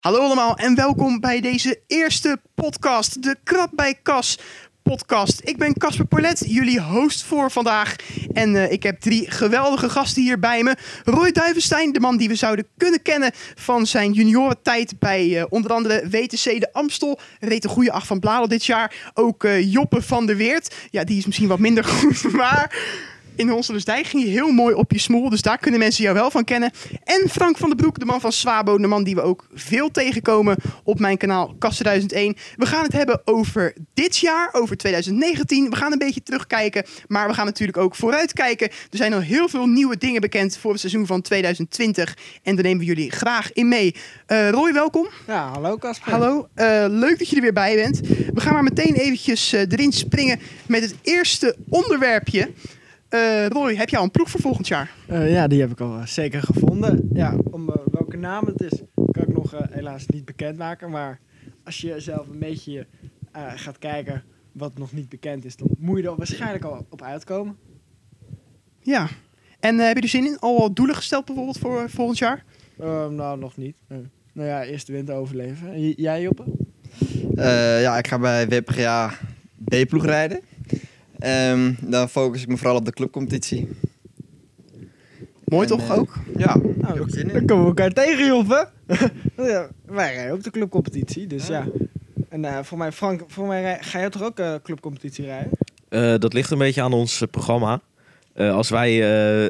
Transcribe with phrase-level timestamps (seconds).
[0.00, 4.38] Hallo allemaal en welkom bij deze eerste podcast, de Krab bij Kas
[4.82, 5.40] podcast.
[5.44, 7.96] Ik ben Casper Polet, jullie host voor vandaag.
[8.32, 10.76] En uh, ik heb drie geweldige gasten hier bij me.
[11.04, 15.72] Roy Duivenstein, de man die we zouden kunnen kennen van zijn juniorentijd bij uh, onder
[15.72, 17.20] andere WTC de Amstel.
[17.40, 19.10] Reed een goede acht van Bladel dit jaar.
[19.14, 20.74] Ook uh, Joppe van der Weert.
[20.90, 22.78] Ja, die is misschien wat minder goed, maar
[23.40, 25.30] in Honselensdijk ging je heel mooi op je smoel.
[25.30, 26.70] Dus daar kunnen mensen jou wel van kennen.
[27.04, 28.78] En Frank van den Broek, de man van Swabo.
[28.78, 32.36] De man die we ook veel tegenkomen op mijn kanaal Kassen 1001.
[32.56, 35.70] We gaan het hebben over dit jaar, over 2019.
[35.70, 36.84] We gaan een beetje terugkijken.
[37.06, 38.68] Maar we gaan natuurlijk ook vooruitkijken.
[38.68, 42.16] Er zijn al heel veel nieuwe dingen bekend voor het seizoen van 2020.
[42.42, 43.94] En daar nemen we jullie graag in mee.
[44.28, 45.08] Uh, Roy, welkom.
[45.26, 46.12] Ja, hallo Casper.
[46.12, 48.00] Hallo, uh, leuk dat je er weer bij bent.
[48.34, 52.50] We gaan maar meteen eventjes uh, erin springen met het eerste onderwerpje.
[53.14, 54.90] Uh, Roy, heb jij al een ploeg voor volgend jaar?
[55.10, 57.08] Uh, ja, die heb ik al uh, zeker gevonden.
[57.12, 60.90] Ja, om welke naam het is, kan ik nog helaas niet bekendmaken.
[60.90, 61.20] Maar
[61.64, 62.86] als je zelf een beetje
[63.54, 67.56] gaat kijken wat nog niet bekend is, dan moet je er waarschijnlijk al op uitkomen.
[68.80, 69.08] Ja,
[69.60, 70.38] en heb je er zin in?
[70.38, 72.44] Al doelen gesteld bijvoorbeeld voor volgend jaar?
[73.10, 73.76] nou, nog niet.
[74.32, 75.72] nou ja, eerst de winter overleven.
[75.72, 76.44] En jij, Joppe?
[77.80, 79.12] ja, ik ga bij WPGA
[79.64, 80.40] B-ploeg rijden.
[81.26, 83.68] Um, dan focus ik me vooral op de clubcompetitie.
[85.44, 86.14] Mooi en, toch uh, ook?
[86.36, 87.32] Ja, nou, ook zin in.
[87.32, 88.68] Dan komen we elkaar tegen, Joppe.
[89.52, 91.58] ja, wij rijden ook de clubcompetitie, dus ja.
[91.58, 91.86] ja.
[92.28, 96.20] En uh, voor mij, Frank, voor mij ga jij toch ook uh, clubcompetitie rijden?
[96.20, 97.80] dat ligt een beetje aan ons programma.
[98.34, 99.02] als wij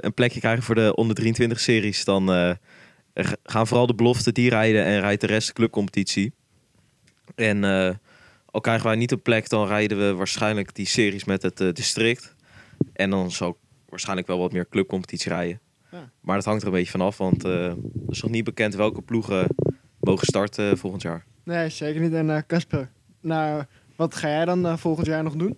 [0.04, 2.56] een plekje krijgen voor de onder 23 series, dan
[3.42, 6.32] gaan vooral de beloften die rijden en rijdt de rest de clubcompetitie.
[7.34, 7.64] En
[8.50, 11.72] al krijgen wij niet een plek, dan rijden we waarschijnlijk die series met het uh,
[11.72, 12.34] district.
[12.92, 13.56] En dan zal ik
[13.88, 15.60] waarschijnlijk wel wat meer clubcompetitie rijden.
[15.90, 16.10] Ja.
[16.20, 17.76] Maar dat hangt er een beetje vanaf, want uh, er
[18.08, 19.46] is nog niet bekend welke ploegen
[20.00, 21.24] mogen starten volgend jaar.
[21.44, 22.12] Nee, zeker niet.
[22.12, 22.86] En Casper, uh,
[23.20, 23.64] nou,
[24.00, 25.56] wat ga jij dan volgend jaar nog doen?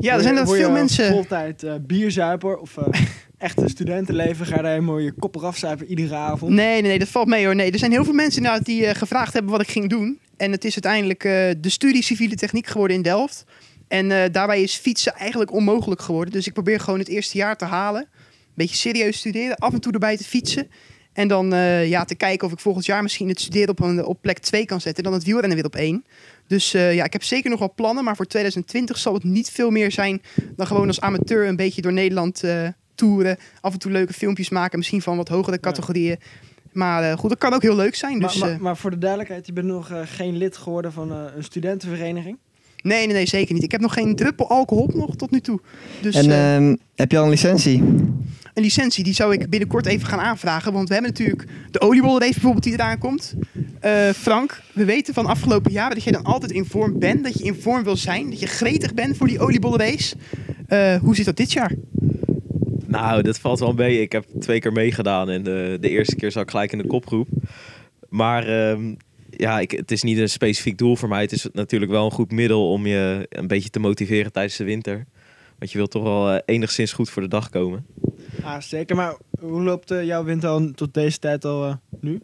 [0.00, 1.12] Ja, er zijn er veel mensen...
[1.12, 2.76] Voltijd bierzuiper of
[3.38, 4.46] echte studentenleven?
[4.46, 6.52] Ga daar helemaal je kop eraf zuipen iedere avond?
[6.52, 7.54] Nee, nee, nee, dat valt mee hoor.
[7.54, 10.18] Nee, er zijn heel veel mensen nou, die gevraagd hebben wat ik ging doen.
[10.36, 13.44] En het is uiteindelijk uh, de studie civiele techniek geworden in Delft.
[13.88, 16.32] En uh, daarbij is fietsen eigenlijk onmogelijk geworden.
[16.32, 18.00] Dus ik probeer gewoon het eerste jaar te halen.
[18.00, 18.08] Een
[18.54, 19.56] beetje serieus studeren.
[19.56, 20.70] Af en toe erbij te fietsen.
[21.12, 21.54] En dan
[21.86, 24.64] ja, te kijken of ik volgend jaar misschien het studeren op, een, op plek 2
[24.64, 25.04] kan zetten.
[25.04, 26.04] En dan het wielrennen weer op 1.
[26.52, 28.04] Dus ja, ik heb zeker nog wel plannen.
[28.04, 30.22] Maar voor 2020 zal het niet veel meer zijn
[30.56, 32.42] dan gewoon als amateur een beetje door Nederland
[32.94, 33.36] toeren.
[33.60, 34.78] Af en toe leuke filmpjes maken.
[34.78, 36.16] Misschien van wat hogere categorieën.
[36.20, 36.26] Ja.
[36.72, 38.18] Maar uh, goed, dat kan ook heel leuk zijn.
[38.18, 41.12] Dus, maar, maar, maar, voor de duidelijkheid, je bent nog uh, geen lid geworden van
[41.12, 42.38] uh, een studentenvereniging?
[42.82, 43.62] Nee, nee, nee, zeker niet.
[43.62, 45.60] Ik heb nog geen druppel alcohol nog tot nu toe.
[46.00, 47.82] Dus, en ehm, heb je al een licentie?
[48.54, 50.72] Een licentie, die zou ik binnenkort even gaan aanvragen.
[50.72, 53.34] Want we hebben natuurlijk de oliebollenrace bijvoorbeeld die eraan komt.
[54.14, 57.24] Frank, we weten van afgelopen jaren dat je dan altijd in vorm bent.
[57.24, 58.30] Dat je in vorm wil zijn.
[58.30, 60.14] Dat je gretig bent voor die oliebollenrace.
[61.00, 61.72] hoe zit dat dit jaar?
[62.86, 64.00] Nou, dat valt wel mee.
[64.00, 66.86] Ik heb twee keer meegedaan en de, de eerste keer zat ik gelijk in de
[66.86, 67.28] kopgroep.
[68.08, 68.96] Maar um,
[69.30, 71.20] ja, ik, het is niet een specifiek doel voor mij.
[71.20, 74.64] Het is natuurlijk wel een goed middel om je een beetje te motiveren tijdens de
[74.64, 75.06] winter.
[75.58, 77.86] Want je wilt toch wel uh, enigszins goed voor de dag komen.
[78.44, 78.96] Ah, zeker.
[78.96, 82.20] Maar hoe loopt uh, jouw winter al tot deze tijd al uh, nu?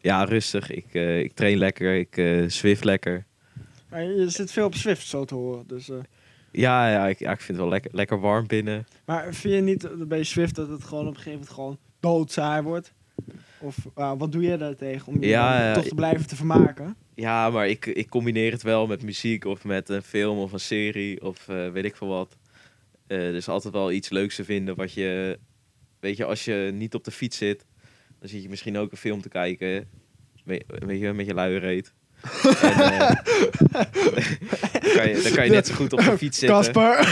[0.00, 0.70] Ja, rustig.
[0.70, 1.94] Ik, ik train lekker.
[1.94, 3.24] Ik zwift lekker.
[3.88, 5.64] Maar je zit veel op Zwift, zo te horen.
[5.66, 5.90] Dus,
[6.50, 8.86] ja, ja, ik, ja, ik vind het wel lekker, lekker warm binnen.
[9.04, 12.62] Maar vind je niet bij Swift dat het gewoon op een gegeven moment gewoon doodzaai
[12.62, 12.92] wordt?
[13.58, 16.96] Of uh, wat doe je daar tegen om je ja, toch te blijven te vermaken?
[17.14, 20.60] Ja, maar ik, ik combineer het wel met muziek of met een film of een
[20.60, 22.36] serie of uh, weet ik veel wat.
[23.12, 25.38] Uh, er is altijd wel iets leuks te vinden wat je...
[26.00, 27.66] Weet je, als je niet op de fiets zit,
[28.18, 29.88] dan zit je misschien ook een film te kijken.
[30.44, 31.92] Weet, weet je, met je luie reet.
[32.22, 32.98] En, uh,
[34.72, 36.56] dan, kan je, dan kan je net zo goed op de fiets zitten.
[36.56, 37.08] Kasper.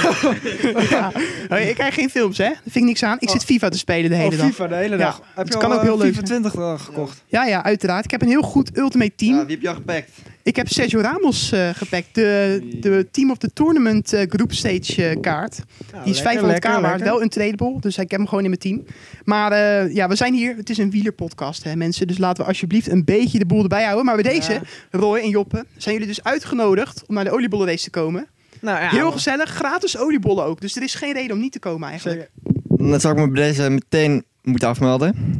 [0.90, 1.12] ja.
[1.56, 2.44] Ik krijg geen films, hè?
[2.44, 3.16] Daar vind ik niks aan.
[3.20, 4.46] Ik zit FIFA te spelen de hele oh, dag.
[4.46, 5.18] FIFA de hele dag.
[5.18, 6.52] Ja, Heb het je kan ook heel leuk FIFA 20
[6.84, 7.24] gekocht?
[7.26, 8.04] Ja, ja, uiteraard.
[8.04, 9.36] Ik heb een heel goed Ultimate Team.
[9.36, 10.10] Ja, wie heb je al gepakt?
[10.42, 12.08] Ik heb Sergio Ramos uh, gepakt.
[12.12, 15.60] De, de Team of the Tournament uh, Group Stage uh, kaart.
[15.92, 17.02] Ja, die is 500k waard.
[17.02, 17.76] Wel untradable.
[17.80, 18.84] Dus ik heb hem gewoon in mijn team.
[19.24, 19.52] Maar
[19.92, 20.56] ja, we zijn hier.
[20.56, 22.06] Het is een wielerpodcast, hè, mensen.
[22.06, 24.04] Dus laten we alsjeblieft een beetje de boel erbij houden.
[24.04, 24.60] Maar bij deze, ja.
[24.90, 28.26] Roy en Joppe, zijn jullie dus uitgenodigd om naar de oliebollenrace te komen.
[28.60, 29.50] Nou, ja, Heel gezellig.
[29.50, 30.60] Gratis oliebollen ook.
[30.60, 32.30] Dus er is geen reden om niet te komen eigenlijk.
[32.66, 35.14] Dan zou ik me bij deze meteen moeten afmelden.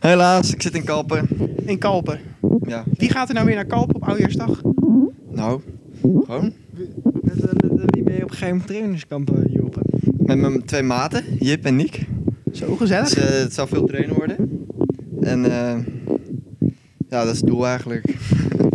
[0.00, 1.28] Helaas, ik zit in Kalpen.
[1.64, 2.20] In Kalpen?
[2.66, 2.84] Ja.
[2.96, 4.60] Wie gaat er nou weer naar Kalpen op Oudjaarsdag?
[5.30, 5.60] Nou,
[6.00, 6.52] gewoon.
[7.22, 9.80] Met, met, met wie ben je op een geheim trainingskamp, Joppe?
[10.18, 12.06] Met mijn twee maten, Jip en Nick.
[12.52, 13.08] Zo gezellig.
[13.08, 14.66] Dus, uh, het zal veel trainen worden.
[15.20, 15.74] En uh,
[17.08, 18.14] Ja, dat is het doel eigenlijk.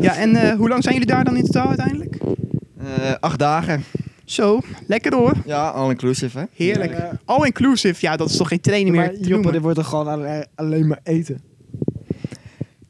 [0.01, 2.17] Ja, en eh, hoe lang zijn jullie daar dan in totaal uiteindelijk?
[2.77, 3.83] Eh, acht dagen.
[4.31, 5.33] Zo, lekker hoor.
[5.45, 6.45] Ja, all-inclusive hè.
[6.53, 6.91] Heerlijk.
[6.91, 7.19] Ja, ja.
[7.25, 9.51] All inclusive, ja, dat is toch geen training maar meer te Joppe, noemen?
[9.51, 11.41] dit wordt toch gewoon alleen, maar eten?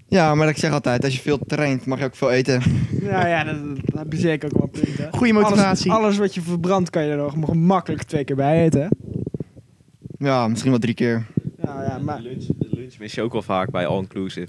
[0.07, 2.61] Ja, maar ik zeg altijd, als je veel traint, mag je ook veel eten.
[3.01, 3.55] Ja, ja, dat,
[3.85, 5.09] dat heb je zeker ook wel punten.
[5.13, 5.91] Goeie motivatie.
[5.91, 8.89] Alles, alles wat je verbrandt kan je er nog makkelijk twee keer bij eten.
[10.17, 11.25] Ja, misschien wel drie keer.
[11.63, 14.47] Ja, ja, maar de, lunch, de lunch mis je ook wel vaak bij All Inclusive.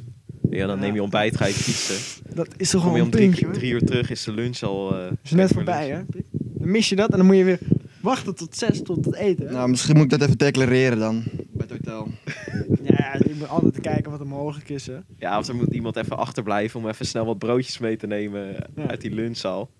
[0.50, 0.82] Ja, dan Ja.
[0.82, 2.22] neem je ontbijt, ga je fietsen.
[2.34, 4.32] dat is toch Kom gewoon je een om drie, puntje drie uur terug, is de
[4.32, 4.96] lunch al...
[4.96, 6.06] eh, is net voor voorbij lunch.
[6.12, 6.18] hè.
[6.62, 7.58] Dan mis je dat en dan moet je weer
[8.00, 9.46] wachten tot zes tot het eten.
[9.46, 9.52] hè?
[9.52, 11.22] Nou, misschien moet ik dat even declareren dan.
[11.52, 12.08] Bij het hotel.
[12.82, 14.96] Ja, je moet altijd kijken wat er mogelijk is hè.
[15.18, 18.54] Ja, of er moet iemand even achterblijven om even snel wat broodjes mee te nemen
[18.76, 18.86] Ja.
[18.86, 19.70] uit die lunchzaal.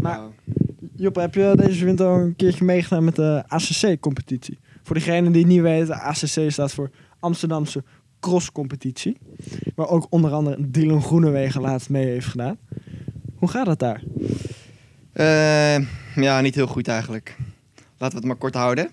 [0.00, 0.20] Maar.
[0.96, 4.58] Joppe, heb je deze winter al een keertje meegedaan met de ACC-competitie?
[4.82, 6.90] Voor degenen die het niet weten, ACC staat voor
[7.20, 7.84] Amsterdamse
[8.20, 9.16] Cross-competitie.
[9.74, 12.56] Waar ook onder andere Dylan Groenewegen laatst mee heeft gedaan.
[13.34, 14.02] Hoe gaat het daar?
[15.16, 15.78] Eh,
[16.14, 17.36] ja, niet heel goed eigenlijk.
[17.98, 18.90] Laten we het maar kort houden.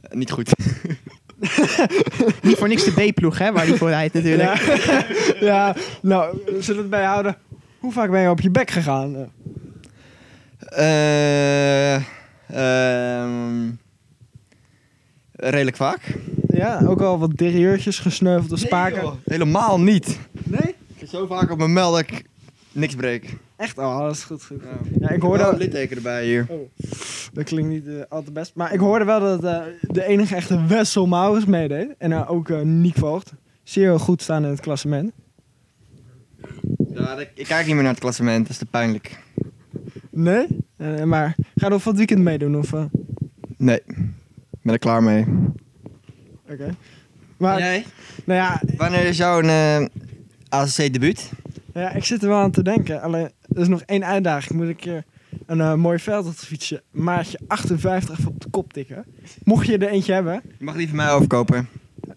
[0.00, 0.52] Eh, niet goed.
[2.42, 4.58] Niet voor niks de B-ploeg, hè, waar die voor rijdt natuurlijk.
[4.58, 5.06] Ja,
[5.48, 7.36] ja nou, zullen we het bijhouden?
[7.78, 9.32] Hoe vaak ben je op je bek gegaan?
[10.58, 12.00] Ehm,
[15.32, 16.00] redelijk vaak.
[16.48, 19.02] Ja, ook al wat derrieurtjes gesneuveld of spaken?
[19.02, 20.18] Nee, helemaal niet.
[20.44, 20.74] Nee?
[20.96, 22.24] Ik zo vaak op mijn mel dat ik
[22.72, 23.36] niks breek.
[23.56, 23.78] Echt?
[23.78, 24.44] Oh, dat is goed.
[24.44, 24.60] goed.
[24.62, 25.44] Ja, Ja, ik hoorde...
[25.44, 26.46] Een litteken erbij hier.
[26.48, 26.68] Oh,
[27.32, 28.54] dat klinkt niet eh, al te best.
[28.54, 31.94] Maar ik hoorde wel dat eh, de enige echte Wessel Maurits meedeed.
[31.98, 33.32] En eh, ook eh Niek Voogd.
[33.62, 35.12] Zeer goed staan in het klassement.
[36.94, 39.18] Ja, ik kijk niet meer naar het klassement, dat is te pijnlijk.
[40.10, 40.46] Nee?
[41.04, 42.56] Maar ga je nog van het weekend meedoen?
[42.56, 42.72] Of,
[43.56, 43.96] Nee, ik
[44.62, 45.26] ben er klaar mee.
[46.50, 46.74] Oké.
[47.36, 47.84] Maar, jij?
[48.24, 49.42] nou ja, Wanneer is jouw
[50.48, 51.30] ACC-debuut?
[51.74, 53.02] ja, ik zit er wel aan te denken.
[53.02, 54.50] Alleen, er is nog één uitdaging.
[54.50, 55.04] Ik moet een keer
[55.46, 56.82] een eh, mooi veld op de fietsje.
[56.90, 59.04] Maatje 58 even op de kop tikken.
[59.44, 60.40] Mocht je er eentje hebben.
[60.58, 61.68] Je mag die van mij overkopen.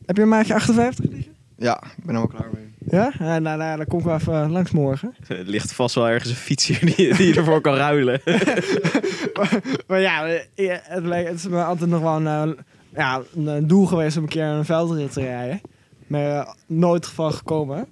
[0.06, 1.34] Heb je een maatje 58 liggen?
[1.58, 2.68] Ja, ik ben er wel klaar mee.
[2.90, 3.12] Ja?
[3.20, 5.16] Ja, nou, nou, dan kom ik wel even eh, langs morgen.
[5.28, 8.22] Er ligt vast wel ergens een fiets hier die, die je ervoor kan ruilen.
[9.88, 10.26] Maar ja,
[10.56, 12.64] het, leek- het is me altijd nog wel een, eh,
[12.96, 15.62] ja, een doel geweest om een keer een veldrit te rijden.
[16.08, 17.86] Maar nooit geval gekomen.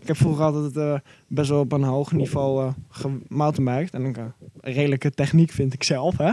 [0.00, 0.94] Ik heb vroeger altijd eh,
[1.26, 3.94] best wel op een hoog niveau eh gemountainbiked.
[3.94, 4.24] En ik, eh,
[4.60, 6.32] redelijke techniek vind ik zelf, hè.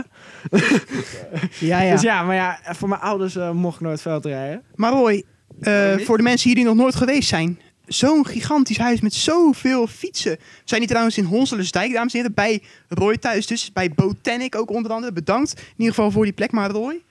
[1.60, 1.92] Ja, ja.
[1.92, 4.62] Dus ja, maar ja, voor mijn ouders eh, mocht ik nooit veld rijden.
[4.74, 5.24] Maar Roy,
[5.60, 7.58] eh, voor de mensen hier die nog nooit geweest zijn.
[7.86, 10.32] Zo'n gigantisch huis met zoveel fietsen.
[10.32, 12.34] We zijn hier trouwens in Honselensdijk, dames en heren.
[12.34, 13.72] Bij Roy thuis dus.
[13.72, 15.12] Bij Botanic ook onder andere.
[15.12, 16.52] Bedankt in ieder geval voor die plek.
[16.52, 17.02] Maar Roy,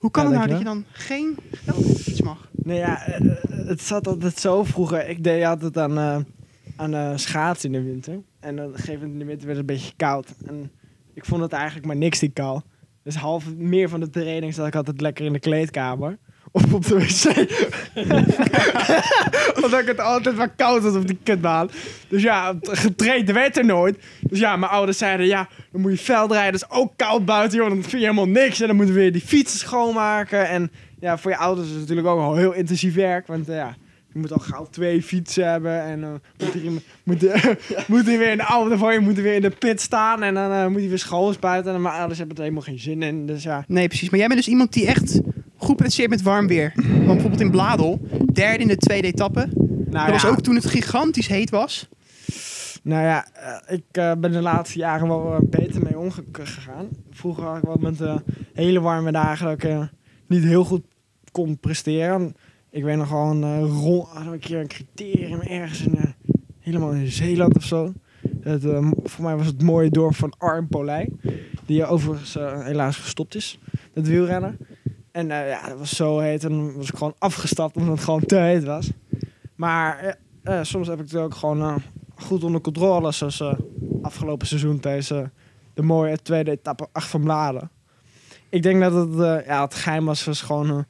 [0.00, 2.48] hoe kan Ja, het nou dat je dan geen veldfiets mag?
[2.52, 3.20] Nee, ja, eh,
[3.66, 5.08] het zat altijd zo vroeger.
[5.08, 6.18] Ik deed altijd aan, eh
[6.76, 8.20] aan eh, schaatsen in de winter.
[8.40, 10.34] En dan op een gegeven moment in de winter werd het een beetje koud.
[10.46, 10.70] En
[11.14, 12.60] ik vond het eigenlijk maar niks die kou.
[13.02, 16.18] Dus half meer van de training zat ik altijd lekker in de kleedkamer.
[16.52, 17.24] Of op de wc.
[19.64, 21.70] Omdat ik het altijd maar koud had op die kutbaan.
[22.08, 23.98] Dus ja, getraind werd er nooit.
[24.20, 26.52] Dus ja, mijn ouders zeiden, ja, dan moet je veldrijden.
[26.60, 27.68] Dat is ook koud buiten, joh.
[27.68, 28.60] Dan vind je helemaal niks.
[28.60, 30.48] En dan moeten we weer die fietsen schoonmaken.
[30.48, 30.70] En
[31.00, 33.26] ja, voor je ouders is het natuurlijk ook al heel intensief werk.
[33.26, 33.76] Want eh, ja,
[34.12, 35.82] je moet al gauw twee fietsen hebben.
[35.82, 39.16] En dan moet iemand- moet, er- moet er weer in de auto van je moet
[39.16, 40.22] er weer in de pit staan.
[40.22, 41.74] En dan eh, moet hij weer schoonspuiten.
[41.74, 43.26] En mijn ouders hebben er helemaal geen zin in.
[43.26, 44.10] Dus ja, Nee, precies.
[44.10, 45.20] Maar jij bent dus iemand die echt
[45.60, 46.72] goed presteert met warm weer.
[46.74, 48.00] Want bijvoorbeeld in Bladel,
[48.32, 49.48] derde in de tweede etappe.
[49.90, 51.88] nou dat was ook toen het gigantisch heet was.
[52.82, 56.88] Nou ja, eh, ik eh, ben de laatste jaren wel eh, beter mee omgegaan.
[57.10, 58.16] Vroeger had ik wel met eh,
[58.54, 59.88] hele warme dagen dat ik
[60.26, 60.82] niet heel goed
[61.32, 62.34] kon presteren.
[62.70, 66.14] Ik weet nog gewoon een rond, we een keer een criterium ergens in,
[66.60, 67.92] helemaal in Zeeland of zo.
[68.40, 68.62] Het,
[69.02, 71.08] voor mij was het mooie dorp van Arnpolij.
[71.70, 73.58] Die eh, overigens helaas gestopt is
[73.94, 74.58] met wielrennen.
[75.12, 76.44] En eh, ja, dat was zo heet.
[76.44, 78.90] En dan was ik gewoon afgestapt omdat het gewoon te heet was.
[79.54, 81.82] Maar eh, eh, soms heb ik het ook gewoon
[82.14, 83.12] goed onder controle.
[83.12, 83.42] Zoals
[84.02, 85.22] afgelopen seizoen tijdens eh,
[85.74, 87.70] de mooie tweede etappe acht van Bladen.
[88.48, 90.84] Ik denk dat het, ja, het geheim was, was gewoon,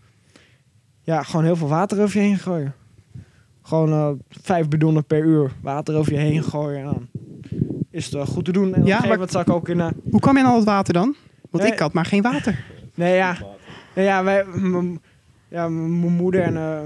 [1.03, 2.75] ja, gewoon heel veel water over je heen gooien.
[3.63, 6.79] Gewoon vijf bidonnen per uur water over je heen gooien.
[6.79, 7.09] En dan
[7.91, 8.67] is het goed te doen.
[8.67, 9.81] En gegeven maar- moment zag ik ook in...
[10.11, 11.17] Hoe kwam je aan al het water dan?
[11.51, 11.73] Want Nee.
[11.73, 12.65] ik had maar geen water.
[12.95, 13.37] Nee, ja.
[14.03, 14.45] Ja, wij,
[15.49, 16.81] ja, mijn moeder en eh,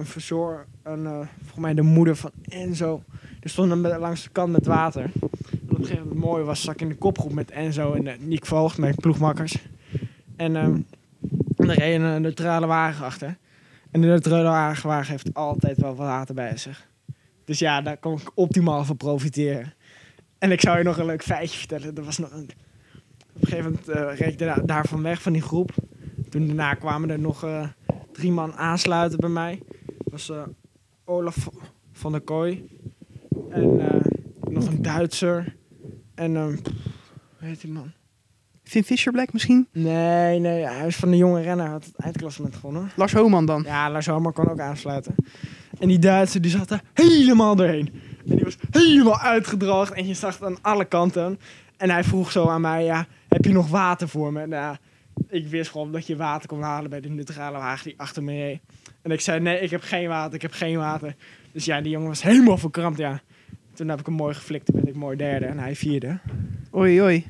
[0.82, 3.02] een eh, volgens mij de moeder van Enzo,
[3.40, 5.02] die stonden met, langs de kant met water.
[5.02, 5.10] En
[5.70, 8.12] op een gegeven moment mooi was, zak ik in de kopgroep met Enzo en uh,
[8.18, 9.56] Nick Voogd, mijn ploegmakkers.
[10.36, 10.84] En
[11.56, 13.36] en er reed een neutrale wagen achter.
[13.90, 16.88] En de neutrale wagen heeft altijd wel wat water bij zich.
[17.44, 19.74] Dus ja, daar kon ik optimaal van profiteren.
[20.38, 21.96] En ik zou je nog een leuk feitje vertellen.
[21.96, 22.50] Er was nog een...
[23.34, 25.70] Op een gegeven moment eh, reed ik da- daarvan weg van die groep.
[26.34, 27.68] Toen daarna kwamen er nog eh,
[28.12, 29.62] drie man aansluiten bij mij.
[29.86, 30.42] Dat was eh,
[31.04, 31.48] Olaf
[31.92, 32.68] van der Kooi.
[33.50, 34.00] En eh,
[34.48, 35.56] nog een Duitser.
[36.14, 36.74] En pff,
[37.38, 37.92] hoe heet die man?
[38.62, 39.68] Finn Fischer misschien?
[39.72, 41.66] Nee, nee, hij is van de jonge renner.
[41.66, 42.90] Had het eindklassement gewonnen.
[42.96, 43.62] Lars Homan dan?
[43.62, 45.14] Ja, Lars Homer kon ook aansluiten.
[45.78, 47.90] En die Duitser die zat er helemaal doorheen.
[48.26, 49.92] En die was helemaal uitgedroogd.
[49.92, 51.38] En je zag het aan alle kanten.
[51.76, 54.46] En hij vroeg zo aan mij, ja, heb je nog water voor me?
[54.46, 54.78] Nou, ja,
[55.34, 58.32] ik wist gewoon dat je water kon halen bij de neutrale wagen die achter me
[58.32, 58.60] reed.
[59.02, 61.14] En ik zei, nee, ik heb geen water, ik heb geen water.
[61.52, 63.22] Dus ja, die jongen was helemaal verkrampt, ja.
[63.72, 66.18] Toen heb ik hem mooi geflikt, toen ben ik mooi derde en hij vierde.
[66.74, 67.26] Oei, oei.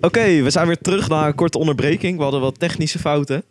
[0.00, 2.16] Oké, we zijn weer terug na een korte onderbreking.
[2.16, 3.42] We hadden wat technische fouten.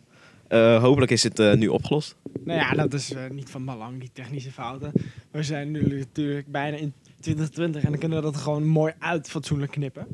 [0.48, 2.16] Eh, hopelijk is het eh, nu opgelost.
[2.44, 4.92] Nou ja, dat is eh, niet van belang, die technische fouten.
[5.30, 9.30] We zijn nu natuurlijk bijna in 2020 en dan kunnen we dat gewoon mooi uit
[9.30, 10.06] fatsoenlijk knippen.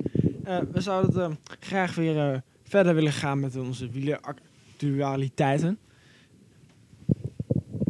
[0.49, 2.39] Eh, we zouden het, graag weer eh,
[2.69, 5.79] verder willen gaan met onze wieleractualiteiten.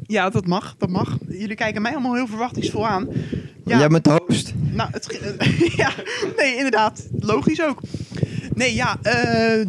[0.07, 1.19] Ja, dat mag, dat mag.
[1.29, 3.09] Jullie kijken mij allemaal heel verwachtingsvol aan.
[3.65, 4.55] Ja, Jij bent de host.
[4.73, 5.19] nou, het,
[5.83, 5.93] ja,
[6.37, 7.09] nee, inderdaad.
[7.19, 7.81] Logisch ook.
[8.55, 9.61] Nee, ja, eh,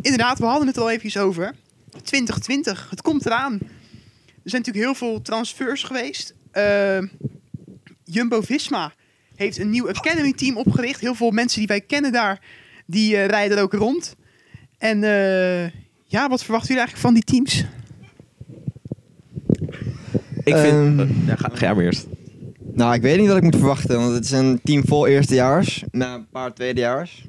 [0.00, 1.54] inderdaad, we hadden het al even over.
[2.02, 3.52] 2020, het komt eraan.
[3.52, 6.34] Er zijn natuurlijk heel veel transfers geweest.
[6.50, 6.98] Eh,
[8.04, 8.92] Jumbo-Visma
[9.34, 11.00] heeft een nieuw academy-team opgericht.
[11.00, 12.40] Heel veel mensen die wij kennen daar,
[12.86, 14.16] die eh, rijden er ook rond.
[14.78, 15.70] En eh,
[16.04, 17.64] ja, wat verwachten jullie eigenlijk van die teams?
[20.44, 20.98] Ik vind...
[20.98, 21.00] Ehm.
[21.00, 22.06] eh, ja, ga, ga jij maar eerst.
[22.72, 25.84] Nou, ik weet niet wat ik moet verwachten, want het is een team vol eerstejaars.
[25.90, 27.26] Na een paar tweedejaars.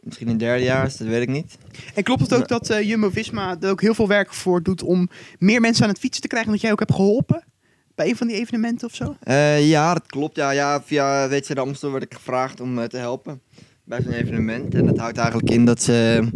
[0.00, 1.58] Misschien een derdejaars, dat weet ik niet.
[1.94, 5.08] En klopt het ook dat eh, Jumbo-Visma er ook heel veel werk voor doet om
[5.38, 6.52] meer mensen aan het fietsen te krijgen?
[6.52, 7.44] Dat jij ook hebt geholpen
[7.94, 9.16] bij een van die evenementen of zo?
[9.20, 10.36] Eh, ja, dat klopt.
[10.36, 13.40] Ja, ja, via WC de Amstel werd ik gevraagd om te helpen
[13.86, 14.74] bij zo'n evenement.
[14.74, 16.28] En dat houdt eigenlijk in dat ze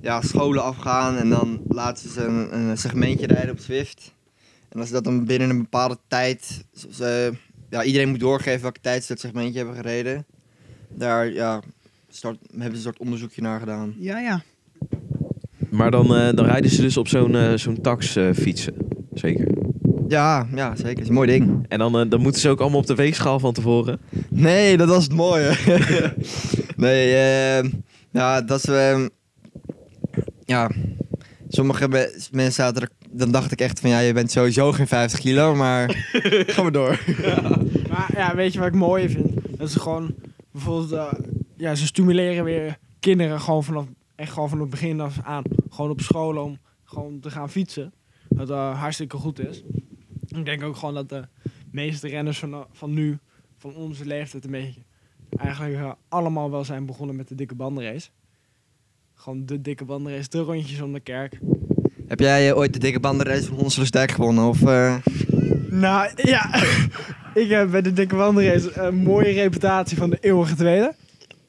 [0.00, 4.14] ja, scholen afgaan en dan laten ze een, een segmentje rijden op Zwift.
[4.68, 7.32] En als ze dat dan binnen een bepaalde tijd, ze,
[7.70, 10.26] ja, iedereen moet doorgeven welke tijd ze dat segmentje hebben gereden.
[10.88, 11.62] Daar ja,
[12.08, 13.94] start, hebben ze een soort onderzoekje naar gedaan.
[13.98, 14.42] Ja, ja.
[15.70, 18.74] Maar dan, eh, dan rijden ze dus op zo'n eh, zo'n tax eh, fietsen.
[19.14, 19.46] Zeker.
[20.08, 21.02] Ja, ja, zeker.
[21.02, 21.64] Is een mooi ding.
[21.68, 23.98] En dan, dan moeten ze ook allemaal op de weegschaal van tevoren.
[24.30, 25.52] Nee, dat was het mooie.
[26.76, 27.70] Nee, eh,
[28.10, 28.64] ja, dat is...
[28.64, 29.08] ehm,
[30.44, 30.70] ja,
[31.48, 32.88] sommige me- mensen zaten er...
[33.10, 36.08] Dan dacht ik echt van, ja, je bent sowieso geen 50 kilo, maar...
[36.46, 37.00] Ga maar door.
[37.88, 39.30] Maar ja, weet je wat ik mooi vind?
[39.58, 40.14] Dat ze gewoon
[40.50, 41.12] bijvoorbeeld, eh,
[41.56, 45.90] ja, ze stimuleren weer kinderen gewoon vanaf, echt gewoon van het begin af aan, gewoon
[45.90, 47.92] op school om gewoon te gaan fietsen.
[48.28, 49.62] Wat eh, hartstikke goed is.
[50.28, 51.22] Ik denk ook gewoon dat de
[51.70, 53.18] meeste renners van, van nu,
[53.58, 54.80] van onze leeftijd een beetje,
[55.38, 58.08] eigenlijk eh, allemaal wel zijn begonnen met de dikke bandenrace.
[59.14, 61.38] Gewoon de dikke bandenrace, de rondjes om de kerk.
[62.06, 64.44] Heb jij eh, ooit de dikke bandenrace van Honselersdijk gewonnen?
[64.44, 64.96] Of, eh,
[65.70, 66.54] Nou ja,
[67.42, 70.94] ik heb bij de dikke wandelrace een mooie reputatie van de eeuwige tweede.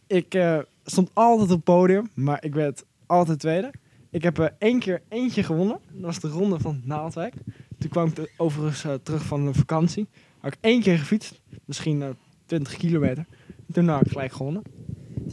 [0.08, 0.38] Ik
[0.86, 3.74] stond altijd op het podium, maar ik werd altijd tweede.
[4.12, 5.80] Ik heb er één keer eentje gewonnen.
[5.92, 7.34] Dat was de ronde van Naaldwijk.
[7.80, 10.08] Toen kwam ik overigens terug van een vakantie.
[10.40, 12.10] Had ik één keer gefietst, misschien eh
[12.48, 13.26] 20 kilometer.
[13.78, 14.62] Toen had ik gelijk gewonnen.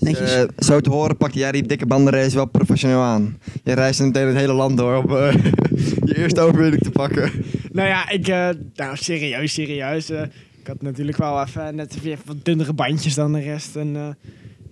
[0.01, 0.35] Netjes.
[0.35, 3.39] eh, zo te horen pakte jij die dikke bandenrace wel professioneel aan.
[3.63, 5.33] Je reist meteen het hele land door om eh,
[6.09, 7.31] je eerste overwinning te pakken.
[7.73, 10.11] Nou ja, ik, eh, nou serieus, serieus.
[10.11, 10.23] eh,
[10.61, 13.77] ik had natuurlijk wel even net weer wat dunnere bandjes dan de rest.
[13.77, 14.09] En eh,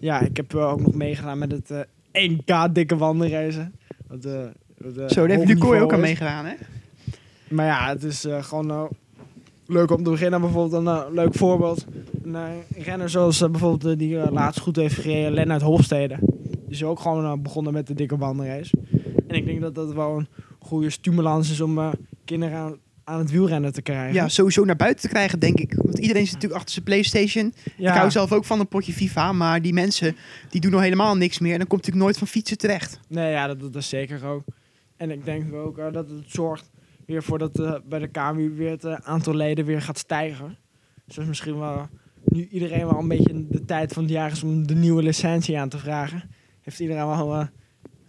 [0.00, 3.74] ja, ik heb ook nog meegedaan met het eh 1K dikke wandelreizen.
[4.06, 4.32] Wat, eh,
[4.78, 6.54] wat, eh, Zo, daar heeft hoog Lucoy niveau ook aan meegedaan, hè?
[7.48, 8.88] Maar ja, het is eh, gewoon
[9.72, 10.40] leuk om te beginnen.
[10.40, 11.86] Bijvoorbeeld een eh, leuk voorbeeld.
[12.22, 16.18] Een eh, renner zoals eh, bijvoorbeeld die laatst goed heeft gereden, Lennart Hofstede.
[16.20, 18.76] Die is ook gewoon begonnen met de dikke bandenrace.
[19.26, 21.92] En ik denk dat dat wel een goede stimulans is om
[22.24, 24.14] kinderen aan, aan het wielrennen te krijgen.
[24.14, 25.74] Ja, sowieso naar buiten te krijgen, denk ik.
[25.74, 27.54] Want iedereen zit natuurlijk achter zijn Playstation.
[27.76, 27.90] Ja.
[27.90, 30.16] Ik hou zelf ook van een potje FIFA, maar die mensen
[30.50, 31.52] die doen nog helemaal niks meer.
[31.52, 33.00] En dan komt natuurlijk nooit van fietsen terecht.
[33.08, 34.42] Nee, ja, dat, dat is zeker ook.
[34.96, 36.70] En ik denk ook dat het zorgt
[37.12, 40.58] weer voor dat eh, bij de KMU weer het eh, aantal leden weer gaat stijgen.
[41.04, 41.88] Dus dat is misschien wel
[42.24, 45.58] nu iedereen wel een beetje de tijd van het jaar is om de nieuwe licentie
[45.58, 46.22] aan te vragen.
[46.60, 47.46] Heeft iedereen wel eh,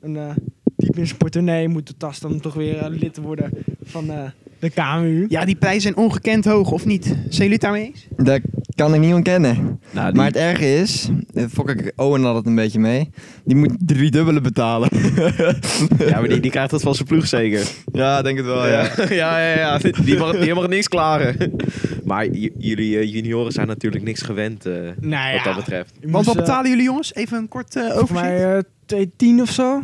[0.02, 0.36] een eh
[0.76, 3.52] diep in zijn portemonnee moeten tasten om toch weer lid te worden
[3.84, 4.30] van eh,
[4.60, 5.26] de KMU.
[5.30, 7.06] Ja, die prijzen zijn ongekend hoog, of niet?
[7.06, 8.08] Zijn jullie het daarmee eens?
[8.18, 8.42] Daar
[8.76, 9.80] Kan ik niet ontkennen.
[9.92, 13.10] Nou, die- Maar het erge is, eh, fok ik Owen had het een beetje mee,
[13.46, 14.90] die moet drie dubbele betalen.
[16.08, 17.68] ja, maar die, die krijgt dat van zijn ploeg zeker.
[17.92, 18.82] ja, denk het wel, ja.
[19.10, 19.80] ja, ja, ja.
[19.84, 19.92] ja.
[20.04, 21.36] Die, mag, die mag niks klaren.
[22.04, 22.28] Maar
[22.58, 25.94] jullie eh, junioren zijn natuurlijk niks gewend eh, Nou wat dat betreft.
[26.02, 27.14] Want moest, wat betalen jullie jongens?
[27.16, 28.22] Even een kort eh Voor overzicht.
[28.22, 29.82] mij eh 210 of zo.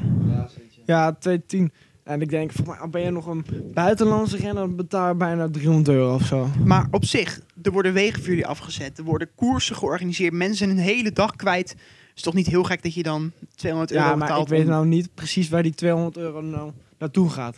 [0.86, 1.72] Ja, 210.
[2.09, 5.87] En ik denk, al ben je nog een buitenlandse renner, dan betaal je bijna 300
[5.87, 6.49] euro of zo.
[6.65, 8.97] Maar op zich, er worden wegen voor jullie afgezet.
[8.97, 10.33] Er worden koersen georganiseerd.
[10.33, 11.69] Mensen zijn een hele dag kwijt.
[11.69, 11.79] Het
[12.15, 14.67] is toch niet heel gek dat je dan 200 euro Ja, maar betaalt ik weet
[14.67, 17.57] nou niet precies waar die 200 euro nou naartoe gaat.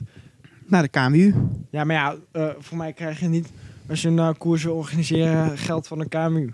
[0.65, 1.33] naar de KMU.
[1.69, 3.51] Ja, maar ja, eh, voor mij krijg je niet,
[3.89, 6.53] als je een uh, koers wil organiseren, geld van de KMU.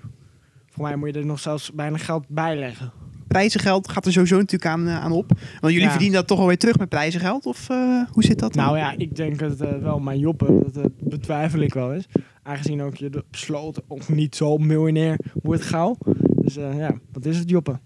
[0.70, 2.92] Voor mij moet je er nog zelfs bijna geld bij leggen.
[3.28, 5.28] Prijzengeld gaat er sowieso natuurlijk aan, eh, aan op.
[5.60, 5.90] Want jullie Ja.
[5.90, 7.46] verdienen dat toch alweer terug met prijzengeld?
[7.46, 7.78] Of eh,
[8.12, 8.54] hoe zit dat?
[8.54, 8.64] dan?
[8.66, 12.06] Nou ja, ik denk het eh, wel, maar Joppe, dat eh, betwijfel ik wel eens.
[12.44, 15.98] Aangezien ook je de besloten ook niet zo miljonair wordt gauw.
[16.36, 17.80] Dus eh, ja, wat is het Joppe?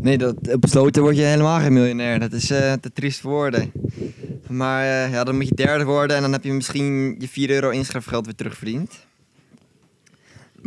[0.00, 2.20] Nee, dat, besloten word je helemaal geen miljonair.
[2.20, 3.72] Dat is eh, te triest voor woorden.
[4.48, 7.50] Maar eh, ja, dan moet je derde worden en dan heb je misschien je 4
[7.50, 9.06] euro inschrijfgeld weer terugverdiend.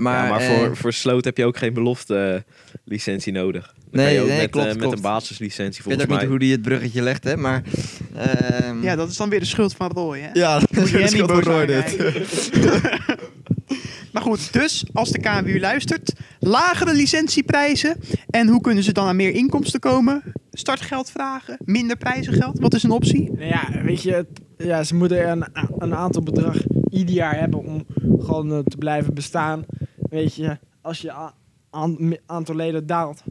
[0.02, 3.66] Maar, ja, maar eh, voor, voor sloot heb je ook geen belofte eh, licentie nodig.
[3.66, 6.04] Dan Nee, kan je ook nee, met, klopt, eh, met een basislicentie ik weet volgens
[6.04, 6.28] ook niet mij.
[6.28, 7.64] hoe die het bruggetje legt, hè, maar...
[8.16, 10.20] ehm, Ja, dat is dan weer de schuld van Roy.
[10.20, 10.30] Hè?
[10.34, 11.98] ja, dat is je de schuld van Roy, dit.
[14.14, 17.96] maar goed, dus als de KMU luistert, lagere licentieprijzen.
[18.30, 20.24] En hoe kunnen ze dan aan meer inkomsten komen?
[20.52, 22.60] Startgeld vragen, minder prijzengeld.
[22.60, 23.32] Wat is een optie?
[23.32, 24.26] Nou ja, weet je,
[24.58, 25.46] ja, ze moeten een,
[25.78, 26.56] een aantal bedrag
[26.90, 27.86] ieder jaar hebben om
[28.20, 29.66] gewoon te blijven bestaan.
[30.12, 31.32] Weet je, als je
[32.26, 33.24] aantal leden daalt,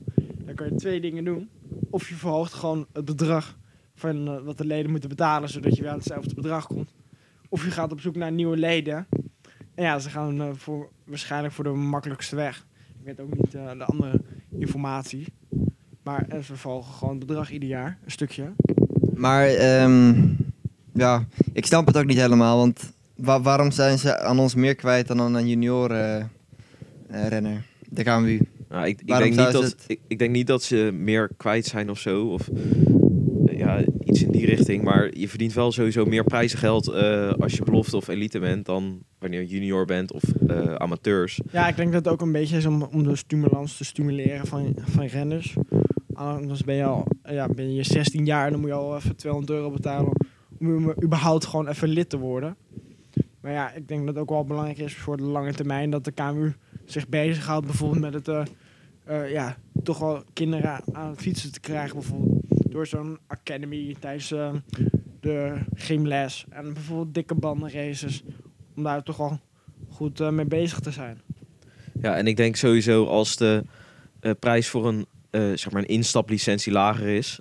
[0.44, 1.48] dan kan je twee dingen doen.
[1.90, 3.58] Of je verhoogt gewoon het bedrag
[3.94, 6.94] van eh, wat de leden moeten betalen, zodat je weer aan hetzelfde bedrag komt.
[7.48, 9.06] Of je gaat op zoek naar nieuwe leden.
[9.74, 12.66] En ja, ze gaan eh, voor, waarschijnlijk voor de makkelijkste weg.
[12.98, 14.20] Ik weet ook niet eh, de andere
[14.58, 15.26] informatie.
[16.02, 18.52] Maar en ze verhogen gewoon het bedrag ieder jaar, een stukje.
[19.14, 20.14] Maar ehm,
[20.94, 24.74] ja, ik snap het ook niet helemaal, want wa- waarom zijn ze aan ons meer
[24.74, 26.30] kwijt dan aan junioren
[27.10, 27.62] renner?
[27.88, 28.40] De KMU.
[28.68, 31.90] Nou, ik, ik, denk niet dat, ik, ik denk niet dat ze meer kwijt zijn
[31.90, 32.26] of zo.
[32.26, 34.84] Of eh, ja, iets in die richting.
[34.84, 39.02] Maar je verdient wel sowieso meer prijzengeld eh, als je belofte of elite bent dan
[39.18, 41.40] wanneer je junior bent of eh, amateurs.
[41.52, 44.46] Ja, ik denk dat het ook een beetje is om, om de stimulans te stimuleren
[44.46, 45.56] van, van renners.
[46.12, 49.16] Anders ben je al ja, ben je 16 jaar en dan moet je al even
[49.16, 50.12] 200 euro betalen
[50.58, 52.56] om überhaupt gewoon even lid te worden.
[53.40, 56.04] Maar ja, ik denk dat het ook wel belangrijk is voor de lange termijn dat
[56.04, 56.52] de KMU
[56.92, 58.42] zich bezighoudt bijvoorbeeld met het eh,
[59.04, 61.94] eh, ja, toch wel kinderen aan het fietsen te krijgen.
[61.94, 64.52] Bijvoorbeeld door zo'n academy tijdens eh,
[65.20, 68.22] de gymles en bijvoorbeeld dikke bandenraces.
[68.76, 69.40] Om daar toch wel
[69.88, 71.20] goed mee bezig te zijn.
[72.00, 73.64] Ja, en ik denk sowieso als de
[74.38, 75.06] prijs voor een,
[75.58, 77.40] zeg maar een instaplicentie lager is.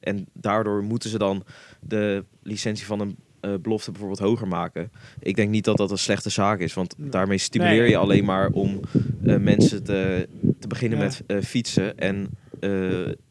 [0.00, 1.44] en daardoor moeten ze dan
[1.80, 4.90] de licentie van een eh, belofte bijvoorbeeld hoger maken.
[5.20, 6.74] Ik denk niet dat dat een slechte zaak is.
[6.74, 7.08] Want Nee.
[7.08, 8.80] daarmee stimuleer je alleen maar om
[9.24, 11.04] eh, mensen te, te beginnen Ja.
[11.04, 11.98] met eh, fietsen.
[11.98, 12.28] En
[12.60, 12.70] eh,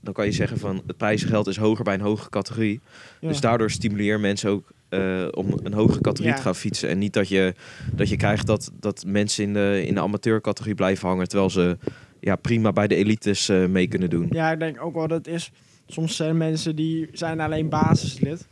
[0.02, 2.80] dan kan je zeggen van het prijzengeld is hoger bij een hogere categorie.
[3.20, 3.28] Ja.
[3.28, 6.36] Dus daardoor stimuleer mensen ook eh, om een hogere categorie Ja.
[6.38, 6.90] te gaan fietsen.
[6.90, 7.54] En niet dat je,
[7.94, 11.28] dat je krijgt dat, dat mensen in de, in de amateurcategorie blijven hangen.
[11.28, 11.78] Terwijl ze
[12.20, 14.28] ja, prima bij de elites mee kunnen doen.
[14.32, 15.52] Ja, ik denk ook wel dat het is.
[15.88, 18.48] Soms zijn mensen die zijn alleen basislid.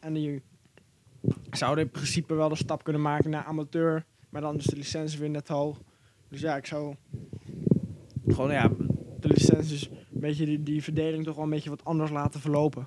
[0.00, 0.42] En die
[1.50, 4.04] zouden in principe wel de stap kunnen maken naar amateur.
[4.30, 5.80] Maar dan is de licentie weer net hoog.
[6.28, 6.94] Dus ja, ik zou
[8.26, 8.68] gewoon ja,
[9.20, 12.86] de licenties, een beetje die, die verdeling toch wel een beetje wat anders laten verlopen.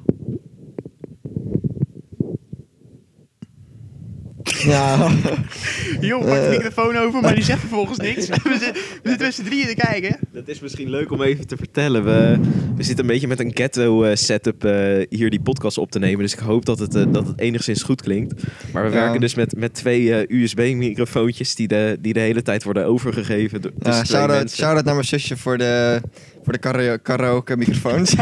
[4.63, 5.09] Ja,
[6.01, 6.49] Jo, pakt de Eh.
[6.49, 8.27] microfoon over, maar die zegt vervolgens niks.
[8.29, 10.19] we, zitten, we zitten met z'n drieën te kijken.
[10.33, 12.03] Dat is misschien leuk om even te vertellen.
[12.03, 12.39] We,
[12.75, 15.99] we zitten een beetje met een ghetto eh, setup eh, hier die podcast op te
[15.99, 16.19] nemen.
[16.19, 18.43] Dus ik hoop dat het, dat het enigszins goed klinkt.
[18.73, 18.95] Maar we Ja.
[19.01, 23.61] werken dus met, met twee eh, USB-microfoontjes die de, die de hele tijd worden overgegeven.
[23.61, 26.01] door- ja tussen shout-out shout naar mijn zusje voor de,
[26.43, 28.15] voor de kara- karaoke microfoons.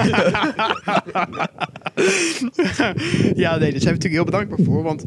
[3.35, 4.83] Ja, nee, daar zijn we natuurlijk heel bedankbaar voor.
[4.83, 5.03] Want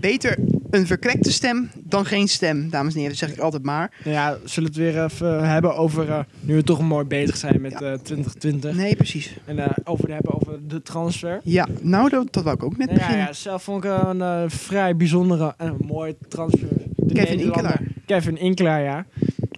[0.00, 0.38] beter
[0.70, 3.16] een verkrekte stem dan geen stem, dames en heren.
[3.18, 3.90] Dat zeg ik altijd maar.
[4.04, 7.36] Nou ja, we zullen het weer even hebben over, eh, nu we toch mooi bezig
[7.36, 8.76] zijn met eh 2020.
[8.76, 9.36] Nee, precies.
[9.44, 11.40] En eh, over hebben over de transfer.
[11.44, 13.26] Ja, nou, dat, dat wou ik ook net Nou ja, beginnen.
[13.26, 16.68] ja, zelf vond ik een eh, vrij bijzondere en mooie transfer.
[16.96, 17.80] De Kevin Inkelaar.
[18.06, 19.06] Kevin Inkelaar, ja.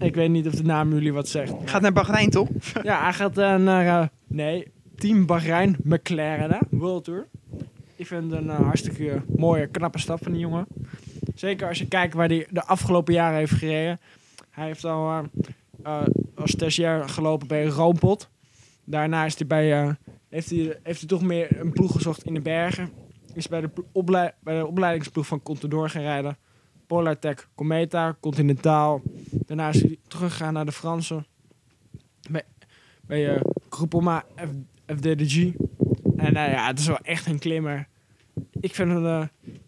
[0.01, 1.53] Ik weet niet of de naam jullie wat zegt.
[1.65, 2.49] Gaat naar Bahrein, toch?
[2.83, 7.27] Ja, hij gaat naar, eh, nee, Team Bahrein McLaren, hè, World Tour.
[7.97, 10.67] Ik vind het een eh, hartstikke mooie, knappe stap van die jongen.
[11.35, 14.01] Zeker als je kijkt waar hij de afgelopen jaren heeft gereden.
[14.51, 15.29] hij heeft al
[15.83, 16.03] eh,
[16.35, 18.29] als stagiair gelopen bij Roompot.
[18.85, 19.97] Daarna is hij bij,
[20.29, 22.91] heeft, hij, heeft hij toch meer een ploeg gezocht in de bergen.
[23.35, 23.71] Is bij de,
[24.43, 26.37] bij de opleidingsploeg van Contador gaan rijden.
[26.91, 29.03] Polartec, Cometa, Continentaal.
[29.31, 31.27] Daarna is hij teruggegaan naar de Fransen.
[32.31, 32.43] Bij,
[33.07, 35.37] bij eh Groupama F- FDDG.
[36.17, 37.87] En nou ja, het is wel echt een klimmer.
[38.61, 39.23] Ik vind het eh,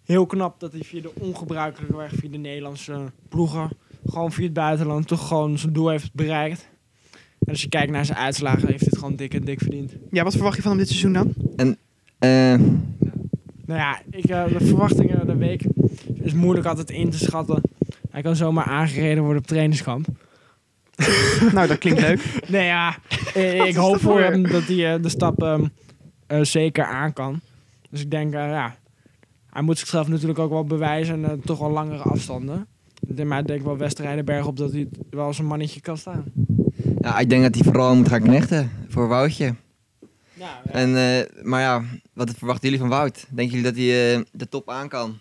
[0.05, 3.71] heel knap dat hij via de ongebruikelijke weg, via de Nederlandse ploegen,
[4.07, 6.69] gewoon via het buitenland, toch gewoon zijn doel heeft bereikt.
[7.39, 9.93] En als je kijkt naar zijn uitslagen, heeft hij het gewoon dik en dik verdiend.
[10.11, 11.35] Ja, wat verwacht je van hem dit seizoen dan?
[12.19, 12.55] Eh,
[13.73, 15.65] Nou ja, ik, eh, de verwachtingen de week
[16.23, 17.61] is moeilijk altijd in te schatten.
[18.11, 20.07] Hij kan zomaar aangereden worden op trainingskamp.
[21.55, 22.25] nou, dat klinkt leuk.
[22.49, 22.97] Nee ja,
[23.69, 25.65] ik hoop voor hem dat hij eh, de stap ehm,
[26.27, 27.41] eh, zeker aan kan.
[27.91, 28.77] Dus ik denk, eh, ja,
[29.51, 32.67] hij moet zichzelf natuurlijk ook wel bewijzen en eh, toch wel langere afstanden.
[33.25, 36.25] Maar ik denk wel Westrijdenberg op dat hij wel als een mannetje kan staan.
[37.01, 39.55] ja, ik denk dat hij vooral moet gaan knechten voor Woutje.
[40.35, 43.27] Ja, En, eh, maar ja, wat verwachten jullie van Wout?
[43.29, 45.18] Denken jullie dat hij eh, de top aan kan?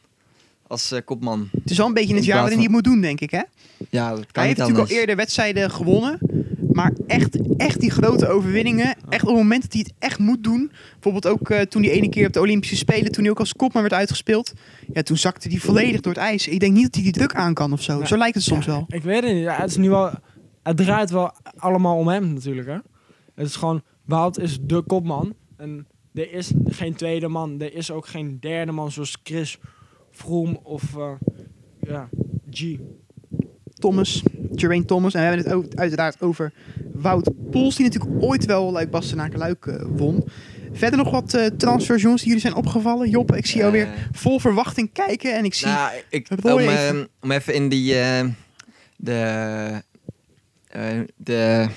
[0.68, 1.50] Als eh, kopman?
[1.52, 3.42] Het is wel een beetje het jaar waarin hij het moet doen, denk ik, hè?
[3.90, 6.20] Ja, dat kan Hij heeft natuurlijk al eerder wedstrijden gewonnen.
[6.74, 8.96] Maar echt, echt die grote overwinningen.
[9.10, 10.72] Echt op het moment dat hij het echt moet doen.
[10.94, 13.12] Bijvoorbeeld ook eh, toen die ene keer op de Olympische Spelen.
[13.12, 14.54] Toen hij ook als kopman werd uitgespeeld.
[14.94, 16.48] Ja, toen zakte hij volledig door het ijs.
[16.48, 18.04] Ik denk niet dat hij die druk aan kan of zo.
[18.04, 18.86] Zo lijkt het soms Ja, wel.
[18.88, 19.44] Ik weet het niet.
[19.44, 20.12] Ja, het, is nu wel,
[20.64, 22.68] het draait wel allemaal om hem natuurlijk.
[22.68, 22.78] Hè?
[23.36, 25.34] Het is gewoon, Wout is de kopman.
[25.58, 27.62] En er is geen tweede man.
[27.62, 29.60] Er is ook geen derde man zoals Chris
[30.12, 31.12] Froome of eh,
[31.82, 32.10] ja,
[32.50, 32.78] G.
[33.74, 34.24] Thomas,
[34.56, 35.14] Geraint Thomas.
[35.14, 36.54] En we hebben het ook uiteraard over
[36.94, 37.76] Wout Poels.
[37.76, 40.24] Die natuurlijk ooit wel Luik Bastenaken Luik eh, won.
[40.74, 43.10] Verder nog wat eh transfers, jongens, die jullie zijn opgevallen.
[43.10, 45.36] Joppe, ik zie jou weer vol verwachting kijken.
[45.36, 45.68] En ik zie...
[45.68, 46.98] Nou, ik, om, even.
[47.00, 48.26] eh, om even in die eh,
[48.96, 49.82] de,
[50.68, 51.68] eh, de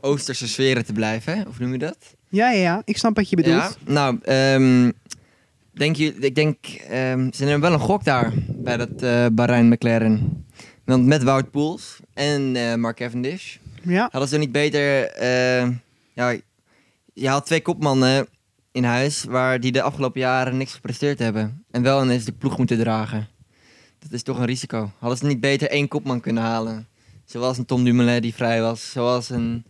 [0.00, 1.96] Oosterse sferen te blijven, of noem je dat?
[2.28, 2.82] Ja, ja, ja.
[2.84, 3.56] Ik snap wat je bedoelt.
[3.86, 4.90] Ja, nou, ehm,
[5.72, 6.56] denk je, ik denk,
[6.88, 10.46] ehm, ze nemen wel een gok daar bij dat eh Bahrein McLaren.
[10.84, 14.08] Want met Wout Poels en eh, Mark Cavendish Ja.
[14.10, 15.68] hadden ze niet beter, eh,
[16.12, 16.36] ja,
[17.12, 18.26] je had twee kopmannen
[18.72, 21.64] in huis waar die de afgelopen jaren niks gepresteerd hebben.
[21.70, 23.28] En wel ineens de ploeg moeten dragen.
[23.98, 24.90] Dat is toch een risico.
[24.98, 26.86] Hadden ze niet beter één kopman kunnen halen?
[27.24, 28.90] Zoals een Tom Dumoulin die vrij was.
[28.90, 29.64] Zoals een...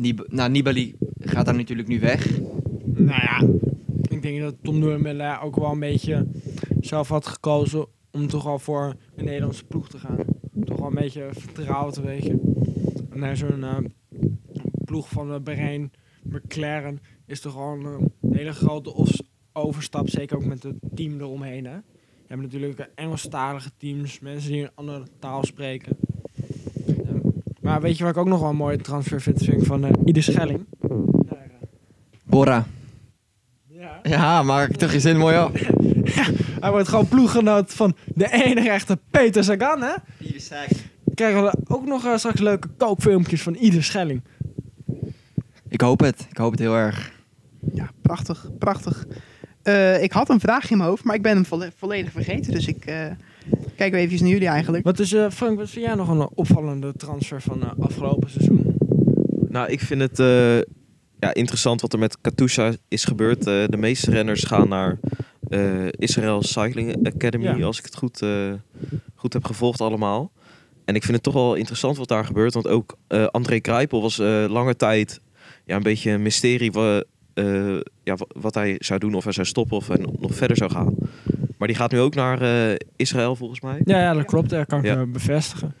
[0.00, 2.40] Nib nou, Nibali gaat daar natuurlijk nu weg.
[2.84, 3.48] Nou ja,
[4.08, 6.26] ik denk dat Tom Dumoulin ook wel een beetje
[6.80, 10.16] zelf had gekozen om toch al voor een Nederlandse ploeg te gaan.
[10.64, 12.38] Toch wel een beetje vertrouwen te.
[13.10, 13.76] En naar zo'n eh,
[14.84, 19.06] ploeg van de Bahrein McLaren is toch wel een eh, hele grote
[19.52, 20.08] overstap.
[20.08, 21.64] Zeker ook met het team eromheen.
[21.64, 21.74] Hè.
[21.74, 21.82] Je
[22.26, 25.96] hebt natuurlijk eh, Engelstalige teams, mensen die een andere taal spreken.
[27.68, 27.74] Ja.
[27.74, 29.84] Maar weet je wat ik ook nog wel een mooie transfer vind, vind ik van
[29.84, 30.64] eh Ieder Schelling.
[30.80, 30.90] Eh,
[32.24, 32.66] Bora.
[33.66, 34.00] ja.
[34.02, 35.58] Ja, maak toch je zin mooi op.
[36.60, 39.92] Hij wordt gewoon ploeggenoot van de enige echte Peter Sagan, hè?
[41.14, 44.22] Krijgen we ook nog eh, straks leuke koopfilmpjes van ieder Schelling.
[45.68, 46.26] Ik hoop het.
[46.30, 47.12] Ik hoop het heel erg.
[47.74, 49.06] Ja, prachtig, prachtig.
[49.62, 52.52] Eh, ik had een vraag in mijn hoofd, maar ik ben hem volle- volledig vergeten.
[52.52, 52.84] Dus ik
[53.78, 54.84] eh, kijk weer even naar jullie eigenlijk.
[54.84, 58.76] Wat is, eh, Frank, wat vind jij nog een opvallende transfer van eh, afgelopen seizoen?
[59.48, 60.56] Nou, ik vind het eh,
[61.18, 63.46] ja, interessant wat er met Katusha is gebeurd.
[63.46, 64.98] Eh, de meeste renners gaan naar
[65.48, 67.64] eh Israel Cycling Academy, Ja.
[67.66, 68.52] als ik het goed, eh,
[69.14, 70.30] goed heb gevolgd allemaal.
[70.84, 72.54] En ik vind het toch wel interessant wat daar gebeurt.
[72.54, 75.20] Want ook eh, André Kruipel was eh, lange tijd
[75.64, 76.70] ja, een beetje een mysterie
[77.34, 79.14] eh, ja, wa- wat hij zou doen.
[79.14, 80.94] Of hij zou stoppen of hij nog verder zou gaan.
[81.58, 83.80] Maar die gaat nu ook naar eh, Israël volgens mij.
[83.84, 84.50] Ja, ja dat klopt.
[84.50, 85.06] Dat kan ik Ja.
[85.06, 85.74] bevestigen.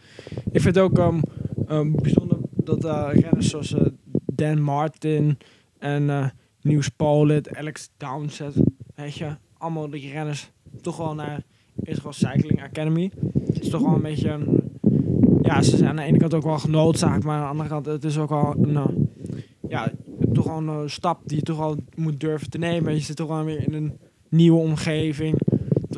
[0.52, 1.20] Ik vind het ook ehm,
[1.68, 3.86] ehm, bijzonder dat eh, renners zoals eh,
[4.26, 5.38] Dan Martin
[5.78, 6.26] en eh
[6.62, 8.54] Nieuws Polit, Alex Downsett,
[8.94, 9.26] weet je,
[9.58, 11.42] allemaal die renners toch wel naar
[11.82, 13.10] Israel Cycling Academy.
[13.46, 14.38] Het is toch wel een beetje
[15.42, 17.86] ja, ze zijn aan de ene kant ook wel genoodzaakt, maar aan de andere kant
[17.86, 19.08] het is ook wel een,
[19.68, 19.90] ja,
[20.32, 22.94] toch wel een stap die je toch wel moet durven te nemen.
[22.94, 23.92] Je zit toch wel weer in een
[24.28, 25.38] nieuwe omgeving,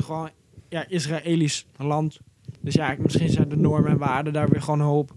[0.07, 0.29] wel
[0.69, 2.19] ja, Israëlisch land.
[2.59, 5.11] Dus ja, misschien zijn de normen en waarden daar weer gewoon hoop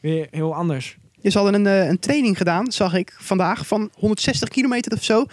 [0.00, 0.98] weer heel anders.
[1.20, 5.26] Je hadden een, eh, een training gedaan, zag ik vandaag, van 160 kilometer of zo.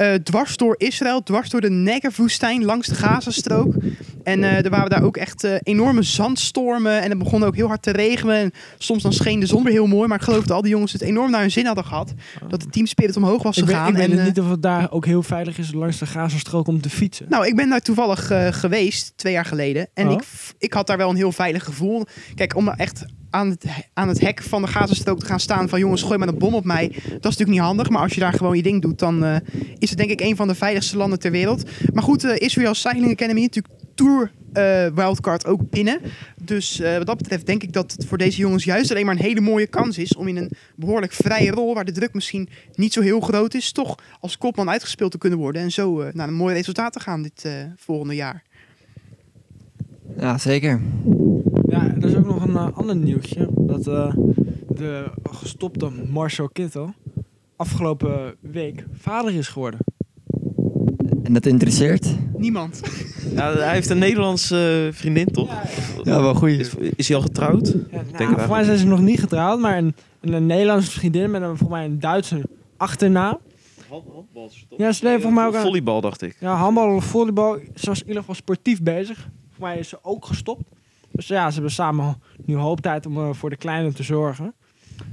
[0.00, 3.74] Eh, dwars door Israël, dwars door de Negev-woestijn, langs de Gazastrook.
[4.22, 7.02] En eh, er waren daar ook echt eh, enorme zandstormen.
[7.02, 8.36] En het begon ook heel hard te regenen.
[8.36, 10.08] En soms dan scheen de zon weer heel mooi.
[10.08, 12.14] Maar ik geloof dat al die jongens het enorm naar hun zin hadden gehad.
[12.48, 13.88] Dat de teamspirit omhoog was Ik gegaan.
[13.88, 16.66] ik weet en, het niet of het daar ook heel veilig is langs de Gazastrook
[16.66, 17.26] om te fietsen.
[17.28, 19.88] Nou, ik ben daar toevallig geweest, twee jaar geleden.
[19.94, 20.12] En Oh.
[20.12, 20.22] ik,
[20.58, 22.06] ik had daar wel een heel veilig gevoel.
[22.34, 23.64] Kijk, om echt aan het,
[23.94, 25.78] aan het hek van de Gazastrook te gaan staan van...
[25.78, 26.88] jongens, gooi maar een bom op mij.
[26.88, 27.90] Dat is natuurlijk niet handig.
[27.90, 29.36] Maar als je daar gewoon je ding doet, dan eh,
[29.78, 31.70] is het denk ik een van de veiligste landen ter wereld.
[31.92, 36.00] Maar goed, eh Israel Cycling Academy, natuurlijk Tour eh, wildcard ook binnen.
[36.42, 39.20] Dus wat dat betreft denk ik dat het voor deze jongens juist alleen maar een
[39.22, 40.16] hele mooie kans is...
[40.16, 43.72] om in een behoorlijk vrije rol, waar de druk misschien niet zo heel groot is...
[43.72, 45.62] toch als kopman uitgespeeld te kunnen worden.
[45.62, 48.42] En zo naar een mooi resultaat te gaan dit volgende jaar.
[50.16, 50.80] Ja, zeker.
[51.70, 53.48] Ja, er is ook nog een eh, ander nieuwtje.
[53.56, 54.14] Dat eh,
[54.68, 56.94] de gestopte Marcel Kittel
[57.56, 59.80] afgelopen week vader is geworden.
[61.22, 62.16] En dat interesseert?
[62.36, 62.80] Niemand.
[63.34, 65.50] Ja, hij heeft een Nederlandse eh, vriendin, toch?
[66.02, 66.50] Ja, wel goed.
[66.50, 67.66] Is, is hij al getrouwd?
[67.90, 71.30] Ja, Denk nou, voor mij zijn ze nog niet getrouwd, maar een, een Nederlandse vriendin
[71.30, 72.42] met een, voor mij een Duitse
[72.76, 73.38] achternaam.
[74.76, 76.36] Ja, ze deed voor mij ook aan Volleybal, dacht ik.
[76.40, 77.58] ja, handbal of volleybal.
[77.74, 79.28] Ze was in ieder geval sportief bezig.
[79.50, 80.62] Voor mij is ze ook gestopt.
[81.12, 84.54] Dus ja, ze hebben samen nu hoop tijd om eh, voor de kleine te zorgen.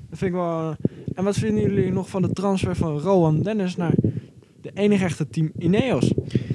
[0.09, 0.59] Dat vind ik wel...
[0.69, 0.75] eh,
[1.15, 3.93] en wat vinden jullie nog van de transfer van Rowan Dennis naar
[4.61, 6.13] de enige echte team Ineos?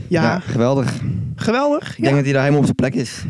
[0.09, 1.01] Ja, Ja, geweldig.
[1.37, 1.89] geweldig.
[1.91, 3.25] Ik denk Ja, dat hij daar helemaal op zijn plek is.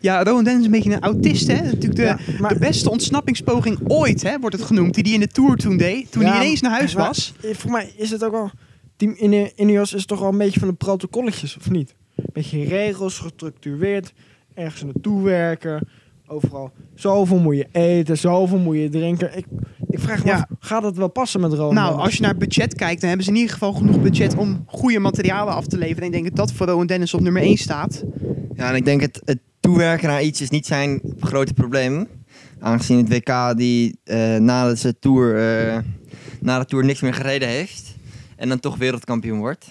[0.00, 1.62] ja Rowan Dennis is een beetje een autist, hè?
[1.62, 4.94] Natuurlijk de, Ja, maar- de beste ontsnappingspoging ooit, hè, wordt het genoemd.
[4.94, 6.12] Die hij in de Tour toen deed.
[6.12, 7.34] Toen Ja, hij ineens naar huis maar- was.
[7.42, 8.50] Eh, Voor mij is het ook al...
[8.96, 11.94] Team Ine- Ineos is toch wel een beetje van de protocolletjes, of niet?
[12.32, 14.12] Beetje regels, gestructureerd,
[14.58, 15.88] ergens naartoe werken.
[16.26, 16.72] Overal.
[16.94, 19.36] Zoveel moet je eten, zoveel moet je drinken.
[19.36, 19.46] Ik,
[19.90, 20.36] ik vraag me Ja.
[20.36, 23.26] af, gaat het wel passen met Rowan Nou, als je naar budget kijkt, dan hebben
[23.26, 26.00] ze in ieder geval genoeg budget om goede materialen af te leveren.
[26.00, 28.04] En ik denk dat dat voor Rowan Dennis op nummer 1 staat.
[28.54, 32.06] Ja, en ik denk het, het toewerken naar iets is niet zijn grote probleem.
[32.60, 35.78] Aangezien het WK die eh, na, de tour, eh,
[36.40, 37.96] na de Tour niks meer gereden heeft.
[38.36, 39.66] En dan toch wereldkampioen wordt.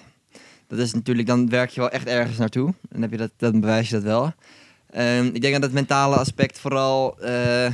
[0.68, 2.74] Dat is natuurlijk, dan werk je wel echt ergens naartoe.
[2.90, 4.34] Dan, heb je dat, dan bewijs je dat wel.
[4.90, 7.20] Ehm, ik denk dat het mentale aspect vooral...
[7.20, 7.74] eh,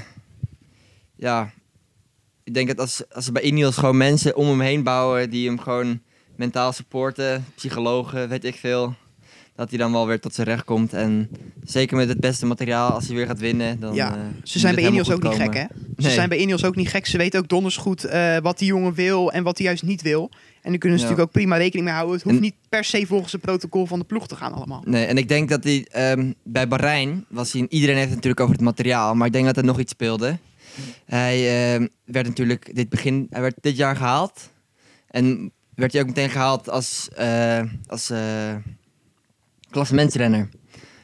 [1.15, 1.52] ja,
[2.43, 5.30] ik denk dat als, als ze bij Ineos gewoon mensen om hem heen bouwen...
[5.30, 6.02] die hem gewoon
[6.36, 8.95] mentaal supporten, psychologen, weet ik veel
[9.56, 10.93] dat hij dan wel weer tot zijn recht komt.
[10.93, 11.30] En
[11.63, 14.76] zeker met het beste materiaal, als hij weer gaat winnen, dan Ja, eh, Ze zijn
[14.76, 15.65] bij Ineos ook niet gek, hè?
[15.69, 16.12] Ze Nee.
[16.12, 17.06] zijn bij Ineos ook niet gek.
[17.06, 20.02] Ze weten ook donders goed eh, wat die jongen wil en wat hij juist niet
[20.02, 20.32] wil.
[20.63, 21.10] En daar kunnen ze Ja.
[21.12, 22.15] natuurlijk ook prima rekening mee houden.
[22.15, 24.82] Het hoeft En- niet per se volgens het protocol van de ploeg te gaan allemaal.
[24.86, 27.65] Nee, en ik denk dat hij ehm, bij Bahrein was hij.
[27.69, 30.38] Iedereen heeft het natuurlijk over het materiaal, maar ik denk dat er nog iets speelde.
[31.06, 34.52] Hij ehm, werd natuurlijk dit begin, hij werd dit jaar gehaald
[35.08, 38.12] en werd hij ook meteen gehaald als eh als
[39.69, 40.49] klassementsrenner.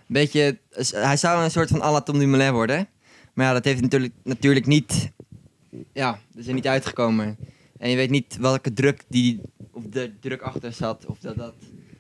[0.08, 2.88] Beetje, dus hij zou een soort van à la Tom Dumoulin worden,
[3.34, 5.12] maar ja, dat heeft natuurlijk natuurlijk niet,
[5.94, 7.38] ja, dat is er niet uitgekomen.
[7.80, 11.54] En je weet niet welke druk die, of de druk achter zat, of dat dat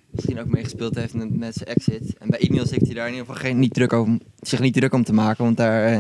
[0.10, 2.18] misschien ook meegespeeld heeft met, met zijn exit.
[2.18, 4.74] En bij Ineos heeft hij daar in ieder geval geen, niet druk over, zich niet
[4.74, 6.00] druk om te maken, want daar eh,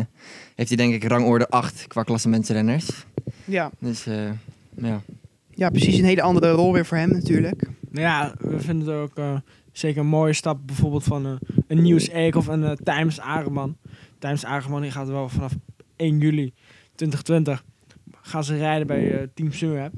[0.55, 3.05] heeft hij denk ik rangorde 8 qua klassementsrenners.
[3.45, 3.71] Ja.
[3.79, 4.31] Dus eh,
[4.75, 5.01] ja.
[5.49, 7.69] ja, precies een hele andere rol weer voor hem natuurlijk.
[7.89, 9.35] Nou ja, we vinden het ook eh,
[9.71, 10.59] zeker een mooie stap.
[10.65, 11.31] Bijvoorbeeld van eh,
[11.67, 13.77] een Nieuws Eekhoff en uh, Times Agerman.
[14.19, 15.53] Times Agerman die gaat wel vanaf
[15.95, 16.53] 1 juli
[16.95, 17.63] 2020
[18.29, 19.93] gaan ze rijden bij eh, Team Sunweb.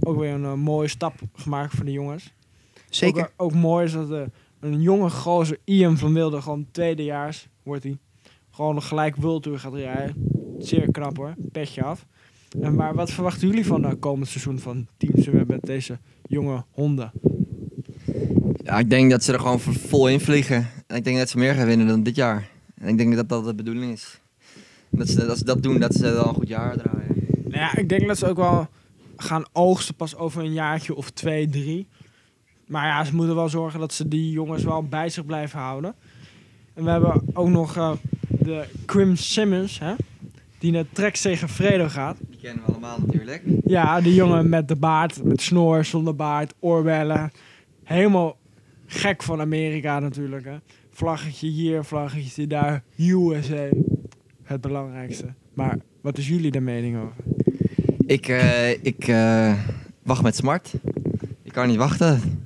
[0.00, 2.32] Ook weer een eh, mooie stap gemaakt voor de jongens.
[2.90, 3.22] Zeker.
[3.22, 4.22] Ook, ook mooi is dat eh,
[4.60, 7.98] een jonge gozer, Ian van Wilde, gewoon tweedejaars wordt hij.
[8.50, 10.14] Gewoon nog gelijk World Tour gaat rijden.
[10.58, 12.06] Zeer knap hoor, petje af.
[12.60, 16.64] En maar wat verwachten jullie van uh, komend seizoen van Team Sunweb met deze jonge
[16.70, 17.12] honden?
[18.62, 20.68] ja, ik denk dat ze er gewoon vol in vliegen.
[20.86, 22.48] En ik denk dat ze meer gaan winnen dan dit jaar.
[22.74, 24.20] En ik denk dat dat de bedoeling is.
[24.90, 27.05] Dat ze, als ze dat doen, dat ze dan een goed jaar draaien.
[27.48, 28.68] Nou ja, ik denk dat ze ook wel
[29.16, 31.86] gaan oogsten pas over een jaartje of twee, drie.
[32.66, 35.94] Maar ja, ze moeten wel zorgen dat ze die jongens wel bij zich blijven houden.
[36.74, 37.92] En we hebben ook nog eh,
[38.28, 39.94] de Crim Simmons, hè?
[40.58, 42.16] Die naar Trek tegen Fredo gaat.
[42.28, 43.42] Die kennen we allemaal natuurlijk.
[43.64, 47.32] Ja, die jongen met de baard, met snor, zonder baard, oorbellen.
[47.84, 48.36] Helemaal
[48.86, 50.56] gek van Amerika natuurlijk, hè.
[50.90, 53.68] Vlaggetje hier, vlaggetje daar, USA.
[54.42, 55.34] Het belangrijkste.
[55.54, 57.35] Maar wat is jullie daar mening over?
[58.06, 59.52] Ik, eh, ik eh,
[60.02, 60.72] wacht met smart.
[61.42, 62.45] Ik kan niet wachten.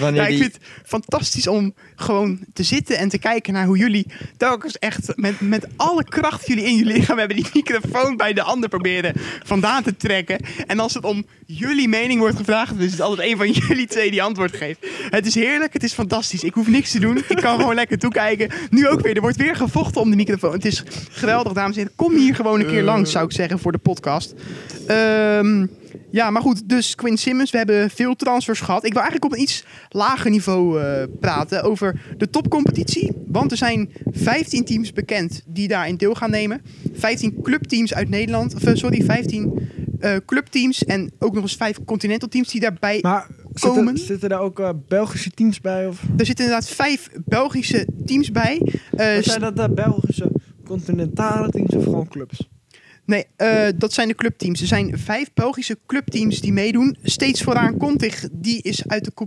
[0.00, 0.42] Wanneer Ja, ik die...
[0.42, 5.16] vind het fantastisch om gewoon te zitten en te kijken naar hoe jullie telkens echt
[5.16, 8.68] met, met alle kracht die jullie in jullie lichaam hebben, die microfoon bij de ander
[8.68, 9.14] proberen
[9.44, 10.40] vandaan te trekken.
[10.66, 13.86] En als het om jullie mening wordt gevraagd, dan is het altijd een van jullie
[13.86, 14.86] twee die antwoord geeft.
[15.10, 16.42] Het is heerlijk, het is fantastisch.
[16.42, 17.16] Ik hoef niks te doen.
[17.28, 18.50] Ik kan gewoon lekker toekijken.
[18.70, 19.14] Nu ook weer.
[19.14, 20.52] Er wordt weer gevochten om de microfoon.
[20.52, 21.96] Het is geweldig, dames en heren.
[21.96, 24.34] Kom hier gewoon een keer langs, zou ik zeggen, voor de podcast.
[24.86, 25.66] Ehm,
[26.10, 26.68] ja, maar goed.
[26.68, 28.84] Dus Quinn Simmons, we hebben veel transfers gehad.
[28.84, 33.12] Ik wil eigenlijk op een iets lager niveau eh, praten over de topcompetitie.
[33.26, 36.62] Want er zijn 15 teams bekend die daarin deel gaan nemen.
[36.92, 38.54] 15 clubteams uit Nederland.
[38.54, 40.84] Of, eh, sorry, 15 eh, clubteams.
[40.84, 42.98] En ook nog eens 5 continental teams die daarbij...
[43.02, 43.26] Maar
[43.60, 43.86] Komen.
[43.86, 45.86] zitten, zitten daar ook Belgische teams bij?
[45.86, 48.60] Of Er zitten inderdaad 5 Belgische teams bij.
[48.90, 50.30] Of zijn dat Belgische
[50.64, 52.48] continentale teams of gewoon clubs?
[53.08, 54.60] Nee, eh, dat zijn de clubteams.
[54.60, 56.96] Er zijn vijf Belgische clubteams die meedoen.
[57.02, 59.26] Steeds vooraan Contig, die is uit de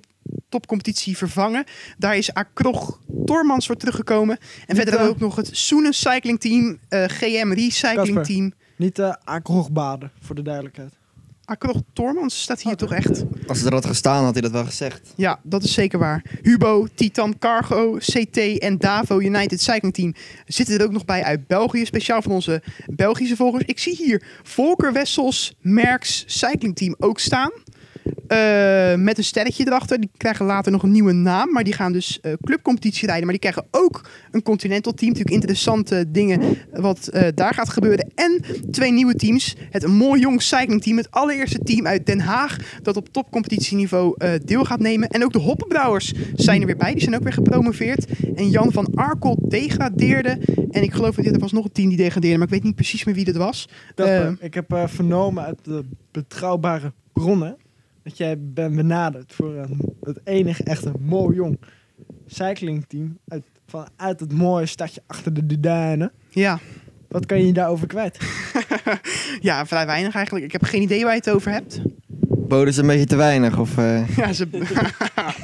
[0.50, 1.64] topcompetitie vervangen.
[1.98, 4.38] Daar is Akrog Tormans voor teruggekomen.
[4.66, 8.24] En verder hebben we ook nog het Soenen Cycling Team, eh, GM Recycling Kasper.
[8.24, 8.54] Team.
[8.76, 11.01] Niet de Akrogbaden, voor de duidelijkheid.
[11.46, 13.24] Akrog Tormans staat hier Oh, toch echt?
[13.48, 15.14] Als het er had gestaan, had hij dat wel gezegd.
[15.16, 16.24] Ja, dat is zeker waar.
[16.42, 20.14] Hubo, Titan Cargo, CT en Davo United Cycling Team
[20.46, 21.86] zitten er ook nog bij uit België.
[21.86, 23.64] Speciaal van onze Belgische volgers.
[23.66, 27.52] Ik zie hier Volker Wessels Merks Cycling Team ook staan.
[28.28, 30.00] Eh, met een sterretje erachter.
[30.00, 31.52] Die krijgen later nog een nieuwe naam.
[31.52, 33.24] Maar die gaan dus eh, clubcompetitie rijden.
[33.24, 35.12] Maar die krijgen ook een continental team.
[35.12, 38.12] Natuurlijk interessante dingen wat eh, daar gaat gebeuren.
[38.16, 39.56] En twee nieuwe teams.
[39.70, 40.98] Het Mooi Jong Cycling Team.
[40.98, 42.58] Het allereerste team uit Den Haag.
[42.82, 45.10] Dat op topcompetitieniveau deel gaat nemen.
[45.10, 46.92] En ook de Hoppenbrouwers zijn er weer bij.
[46.92, 48.06] Die zijn ook weer gepromoveerd.
[48.36, 50.38] En Jan van Arkel degradeerde.
[50.72, 52.38] En ik geloof dat er was nog een team die degradeerde.
[52.38, 53.70] Maar ik weet niet precies meer wie dat was.
[53.96, 57.58] Eh, ik heb vernomen uit de betrouwbare bronnen
[58.04, 61.60] dat jij bent benaderd voor een, het enige echte mooi jong
[62.28, 66.12] cyclingteam uit, vanuit het mooie stadje achter de Duinen.
[66.30, 66.60] ja.
[67.08, 68.18] Wat kan je je daarover kwijt?
[69.42, 70.46] ja, vrij weinig eigenlijk.
[70.46, 71.82] Ik heb geen idee waar je het over hebt.
[72.28, 73.60] Boden ze een beetje te weinig?
[73.60, 74.48] Of, eh, Ja, ze...
[75.18, 75.36] Ah,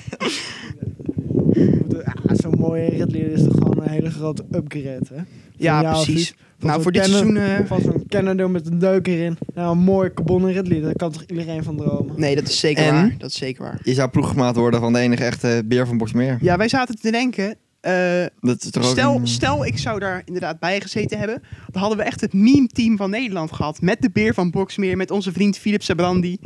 [2.34, 5.22] Zo'n mooie ritleader is toch gewoon een hele grote upgrade, hè?
[5.56, 6.36] ja precies.
[6.60, 7.38] Van Nou, voor dit seizoen...
[7.38, 9.38] eh, Van zo'n Canada met een deuk erin.
[9.54, 10.84] Nou, een mooie carbonnen ritleader.
[10.86, 12.20] Daar kan toch iedereen van dromen?
[12.20, 12.94] Nee, dat is zeker En?
[12.94, 13.16] waar.
[13.18, 13.80] Dat is zeker waar.
[13.84, 16.38] je zou ploeggemaat worden van de enige echte beer van Boxmeer.
[16.42, 17.56] Ja, wij zaten te denken...
[17.82, 21.42] eh, Dat is Stel, een- stel, ik zou daar inderdaad bij gezeten hebben.
[21.72, 23.82] Dan hadden we echt het meme-team van Nederland gehad.
[23.82, 26.38] Met de beer van Boxmeer, met onze vriend Philip Sabrandi.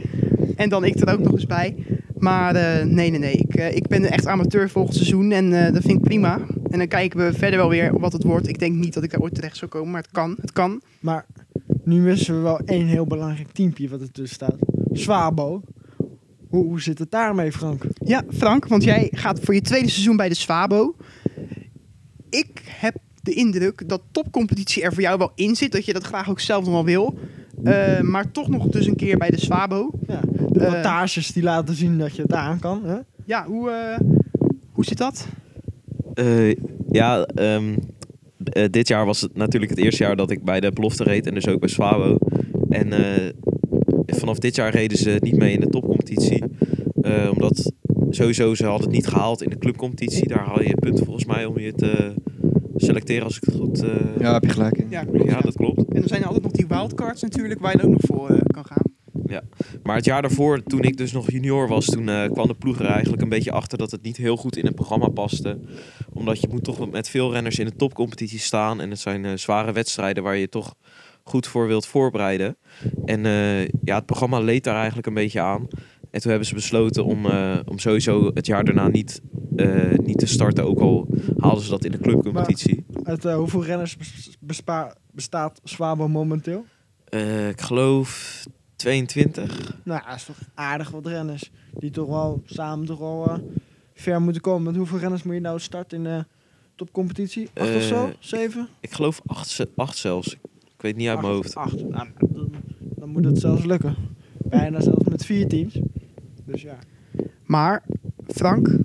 [0.56, 1.76] En dan ik er ook nog eens bij.
[2.22, 3.34] Maar eh, nee, nee, nee.
[3.34, 6.40] Ik, eh, ik ben echt amateur volgend seizoen en eh, dat vind ik prima.
[6.70, 8.48] En dan kijken we verder wel weer wat het wordt.
[8.48, 10.38] Ik denk niet dat ik daar ooit terecht zou komen, maar het kan.
[10.42, 10.82] Het kan.
[11.00, 11.26] Maar
[11.84, 14.56] nu missen we wel één heel belangrijk teampje wat er tussen staat.
[14.92, 15.62] Swabo.
[16.50, 17.84] Hoe, hoe zit het daarmee, Frank?
[18.04, 20.96] Ja, Frank, want jij gaat voor je tweede seizoen bij de Swabo.
[22.30, 25.72] Ik heb de indruk dat topcompetitie er voor jou wel in zit.
[25.72, 27.18] Dat je dat graag ook zelf nog wel wil.
[27.64, 29.90] Eh, maar toch nog dus een keer bij de Swabo.
[30.08, 30.20] Ja,
[30.52, 30.72] de Eh.
[30.72, 32.82] wattages die laten zien dat je het aan kan.
[32.86, 32.96] Hè?
[33.26, 34.00] Ja, hoe, eh,
[34.72, 35.28] hoe zit dat?
[36.14, 36.50] Eh,
[36.92, 37.76] ja, ehm,
[38.44, 41.28] eh, dit jaar was het natuurlijk het eerste jaar dat ik bij de belofte reed
[41.28, 42.18] en dus ook bij Swabo.
[42.70, 43.30] En eh,
[44.06, 46.44] vanaf dit jaar reden ze niet mee in de topcompetitie.
[47.02, 47.72] Eh, omdat
[48.10, 50.28] sowieso ze hadden het niet gehaald in de clubcompetitie.
[50.28, 52.14] Daar haal je punten volgens mij om je te
[52.82, 53.84] selecteren als ik het goed...
[53.84, 53.90] eh,
[54.20, 54.88] Ja, heb je gelijk in.
[54.90, 55.26] Ja, klopt.
[55.26, 55.42] ja, ja.
[55.42, 55.94] dat klopt.
[55.94, 58.66] En er zijn altijd nog die wildcards natuurlijk, waar je ook nog voor eh, kan
[58.66, 58.90] gaan.
[59.84, 62.80] Maar het jaar daarvoor, toen ik dus nog junior was, toen eh, kwam de ploeg
[62.80, 65.60] er eigenlijk een beetje achter dat het niet heel goed in het programma paste.
[66.14, 68.82] Omdat je moet toch met veel renners in de topcompetitie staan.
[68.82, 70.76] En het zijn eh, zware wedstrijden waar je toch
[71.24, 72.58] goed voor wilt voorbereiden.
[73.06, 75.68] En eh, ja, het programma leed daar eigenlijk een beetje aan.
[76.12, 79.22] En toen hebben ze besloten om, eh, om sowieso het jaar daarna niet,
[80.04, 80.64] niet te starten.
[80.66, 82.86] Ook al haalden ze dat in de clubcompetitie.
[83.04, 83.98] Uit eh, hoeveel renners
[84.40, 86.66] bespa- bestaat Swabo momenteel?
[87.10, 88.44] Eh, ik geloof
[88.76, 89.78] 22.
[89.84, 91.52] Nou, dat is toch aardig wat renners.
[91.80, 93.38] Die toch wel samen toch wel eh,
[93.94, 94.64] ver moeten komen.
[94.64, 96.26] Met hoeveel renners moet je nou starten in de
[96.76, 97.50] topcompetitie?
[97.54, 98.10] Acht of Eh, zo?
[98.20, 98.68] Zeven?
[98.80, 100.34] Ik geloof 8, acht zelfs.
[100.76, 101.56] Ik weet niet uit mijn hoofd.
[101.56, 101.90] Acht.
[101.90, 103.96] Nou, dan, dan moet het zelfs lukken.
[104.38, 105.80] Bijna zelfs met vier teams.
[106.46, 106.78] Dus ja.
[107.46, 107.84] Maar,
[108.28, 108.76] Frank, eh,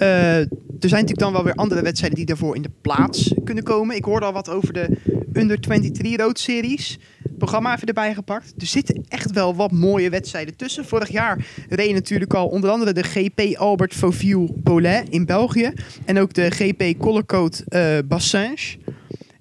[0.00, 3.96] er zijn natuurlijk dan wel weer andere wedstrijden die daarvoor in de plaats kunnen komen.
[3.96, 4.96] Ik hoorde al wat over de
[5.32, 6.98] Under 23 Road Series.
[7.38, 8.54] Programma even erbij gepakt.
[8.58, 10.84] Er zitten echt wel wat mooie wedstrijden tussen.
[10.84, 15.72] Vorig jaar reed natuurlijk al onder andere de GP Albert Fauville Bolet in België.
[16.04, 18.78] En ook de GP Collercoat eh Bassins.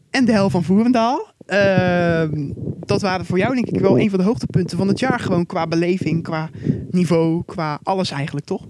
[0.10, 1.34] En de hel van Voerendaal.
[1.46, 5.20] Ehm, dat waren voor jou denk ik wel een van de hoogtepunten van het jaar.
[5.20, 6.50] Gewoon qua beleving, qua
[6.90, 8.68] niveau, qua alles eigenlijk, toch?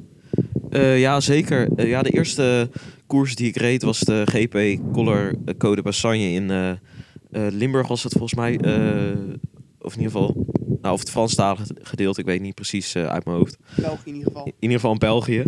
[0.70, 1.70] Eh, ja, zeker.
[1.76, 2.70] Eh, ja, de eerste
[3.08, 6.78] koers die ik reed was de GP Color Code Bassagne in eh, eh,
[7.32, 8.58] Limburg was het volgens mij.
[8.58, 9.18] eh,
[9.82, 10.46] of in ieder geval,
[10.82, 13.58] nou, of het Franstalige gedeelte, ik weet niet precies eh, uit mijn hoofd.
[13.76, 14.46] België in ieder geval.
[14.46, 15.44] In ieder geval in België.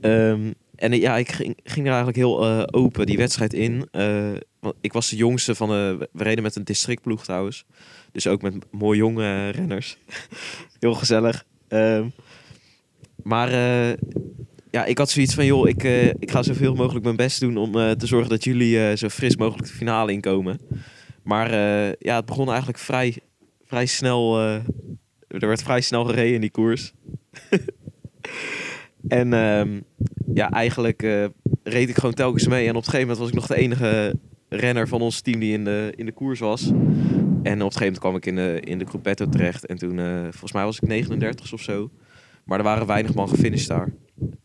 [0.00, 3.88] Ehm, en eh, ja, ik ging, ging er eigenlijk heel eh, open die wedstrijd in.
[3.90, 6.08] Eh, want ik was de jongste van de...
[6.12, 7.64] We reden met een districtploeg trouwens.
[8.12, 9.98] Dus ook met mooi jonge eh, renners.
[10.80, 11.44] heel gezellig.
[11.68, 12.08] Ehm,
[13.22, 13.96] maar eh,
[14.70, 15.46] ja, ik had zoiets van...
[15.46, 17.56] joh, ik, eh, ik ga zoveel mogelijk mijn best doen...
[17.56, 20.60] om eh, te zorgen dat jullie eh, zo fris mogelijk de finale inkomen.
[21.22, 21.50] Maar
[21.98, 23.16] ja, het begon eigenlijk vrij,
[23.64, 24.40] vrij snel...
[25.28, 26.92] er werd vrij snel gereden in die koers.
[29.08, 29.80] En ehm,
[30.34, 31.02] ja, eigenlijk
[31.62, 32.62] reed ik gewoon telkens mee.
[32.64, 35.52] En op het gegeven moment was ik nog de enige renner van ons team die
[35.52, 36.62] in de, in de koers was.
[37.42, 39.66] En op het gegeven moment kwam ik in de, in de Gruppetto terecht.
[39.66, 41.90] En toen, volgens mij was ik 39 of zo.
[42.44, 43.92] Maar er waren weinig man gefinished daar.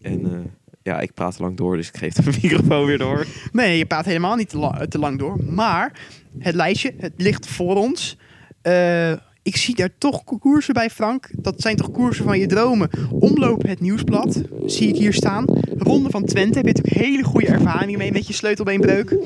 [0.03, 0.39] En eh,
[0.83, 3.25] ja, ik praat te lang door, dus ik geef de microfoon weer door.
[3.51, 5.43] Nee, je praat helemaal niet te, la- te lang door.
[5.49, 5.99] Maar
[6.39, 8.17] het lijstje, het ligt voor ons.
[8.61, 11.29] Eh, ik zie daar toch koersen bij, Frank.
[11.37, 12.89] Dat zijn toch koersen van je dromen.
[13.11, 15.45] Omloop het nieuwsblad, zie ik hier staan.
[15.77, 19.17] Ronde van Twente, heb je natuurlijk hele goede ervaringen mee met je sleutelbeenbreuk.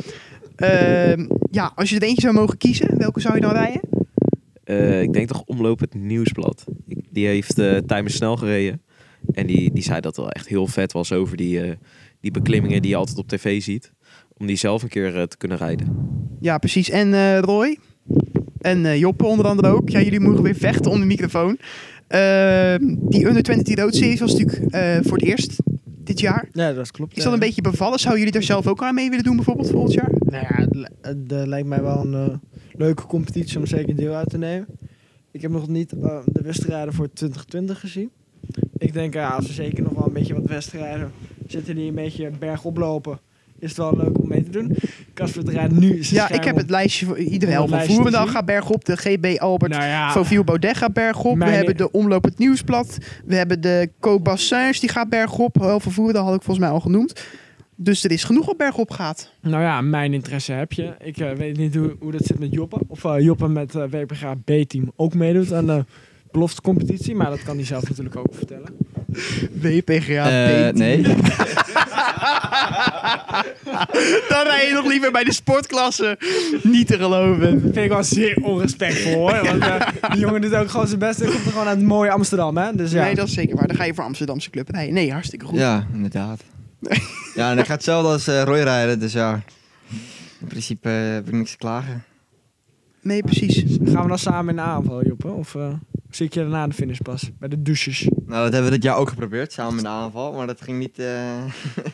[0.56, 3.82] Ehm, ja, als je er eentje zou mogen kiezen, welke zou je dan rijden?
[4.64, 6.66] Eh, ik denk toch omloop het nieuwsblad.
[7.10, 8.82] Die heeft uh, Timer snel gereden.
[9.34, 11.72] En die, die zei dat het wel echt heel vet was over die, eh,
[12.22, 13.92] die beklimmingen die je altijd op tv ziet.
[14.38, 15.98] Om die zelf een keer eh, te kunnen rijden.
[16.40, 16.90] Ja, precies.
[16.90, 17.78] En eh, Roy?
[18.62, 19.90] En eh, Joppe onder andere ook.
[19.90, 21.58] Ja, jullie mogen weer vechten om de microfoon.
[22.08, 26.50] Ehm, die Under 20 Road Series was natuurlijk eh, voor het eerst dit jaar.
[26.52, 27.18] Ja, dat klopt.
[27.18, 28.00] Is dat een beetje bevallen?
[28.00, 30.12] Zou jullie er zelf ook aan mee willen doen bijvoorbeeld volgend jaar?
[30.20, 30.68] Nou ja,
[31.02, 34.68] eh, lijkt mij wel een leuke competitie om zeker deel uit te nemen.
[35.32, 38.10] Ik heb nog niet eh, de wedstrijden voor 2020 gezien.
[38.78, 41.12] Ik denk, ja, als er zeker nog wel een beetje wat wedstrijden
[41.48, 43.20] zitten die een beetje bergop lopen,
[43.60, 44.76] is het wel leuk om mee te doen.
[45.14, 46.60] Casper rijdt nu Ja, ik heb op.
[46.60, 47.68] het lijstje voor iedereen.
[47.68, 48.30] Voerendag zien.
[48.30, 51.38] gaat bergop, de GB Albert Nou ja, Baudet gaat bergop.
[51.38, 52.98] We hebben de Omloop het Nieuwsblad.
[53.26, 55.56] We hebben de Co Bassins, die gaat bergop.
[55.60, 57.26] Heel veel Voerendag had ik volgens mij al genoemd.
[57.80, 59.32] Dus er is genoeg wat bergop gaat.
[59.42, 60.96] nou ja, mijn interesse heb je.
[61.04, 62.80] Ik eh, weet niet hoe, hoe dat zit met Joppe.
[62.88, 65.86] Of eh, Joppe met eh WPG B-team ook meedoet aan de
[66.62, 67.16] competitie.
[67.16, 68.78] Maar dat kan hij zelf natuurlijk ook vertellen.
[69.62, 71.02] WPGA Eh, nee.
[74.30, 76.18] Dan rij je nog liever bij de sportklasse.
[76.64, 77.52] Niet te geloven.
[77.54, 79.44] Dat vind ik wel zeer onrespectvol hoor.
[79.46, 81.20] Want eh, die jongen doet ook gewoon zijn best.
[81.22, 82.76] En komt er gewoon uit het mooie Amsterdam, hè?
[82.76, 83.04] Dus ja.
[83.04, 83.68] Nee, dat is zeker waar.
[83.68, 84.94] Dan ga je voor Amsterdamse club rijden.
[84.94, 85.60] Nee, hartstikke goed.
[85.60, 86.42] Ja, inderdaad.
[87.36, 89.42] ja, en ik ga hetzelfde als eh, Roy rijden, dus ja.
[90.40, 92.04] In principe heb ik niks te klagen.
[93.02, 93.64] Nee, precies.
[93.86, 95.28] Gaan we dan samen in de aanval, Joppe?
[95.28, 95.68] Of eh,
[96.18, 97.30] zie ik je daarna de finish pas?
[97.40, 98.08] Bij de douches.
[98.26, 100.80] Nou, dat hebben we dit jaar ook geprobeerd, samen met de aanval, maar dat ging
[100.80, 101.00] niet...
[101.00, 101.06] eh,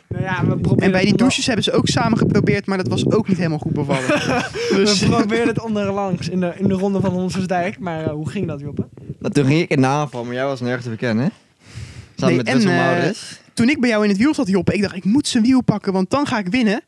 [0.07, 2.87] Nou ja, we proberen En bij die douches hebben ze ook samen geprobeerd, maar dat
[2.87, 4.07] was ook niet helemaal goed bevallen.
[4.75, 7.79] dus We probeerden het onderlangs in de, in de ronde van Honsersdijk.
[7.79, 8.87] Maar eh, hoe ging dat, Joppe?
[9.19, 11.29] nou, toen ging ik in de aanval, maar jij was nergens te bekennen, hè?
[12.15, 13.39] Samen Nee, met Wessel eh, Maurits.
[13.53, 15.61] toen ik bij jou in het wiel zat, Joppe, ik dacht, ik moet zijn wiel
[15.61, 16.81] pakken, want dan ga ik winnen.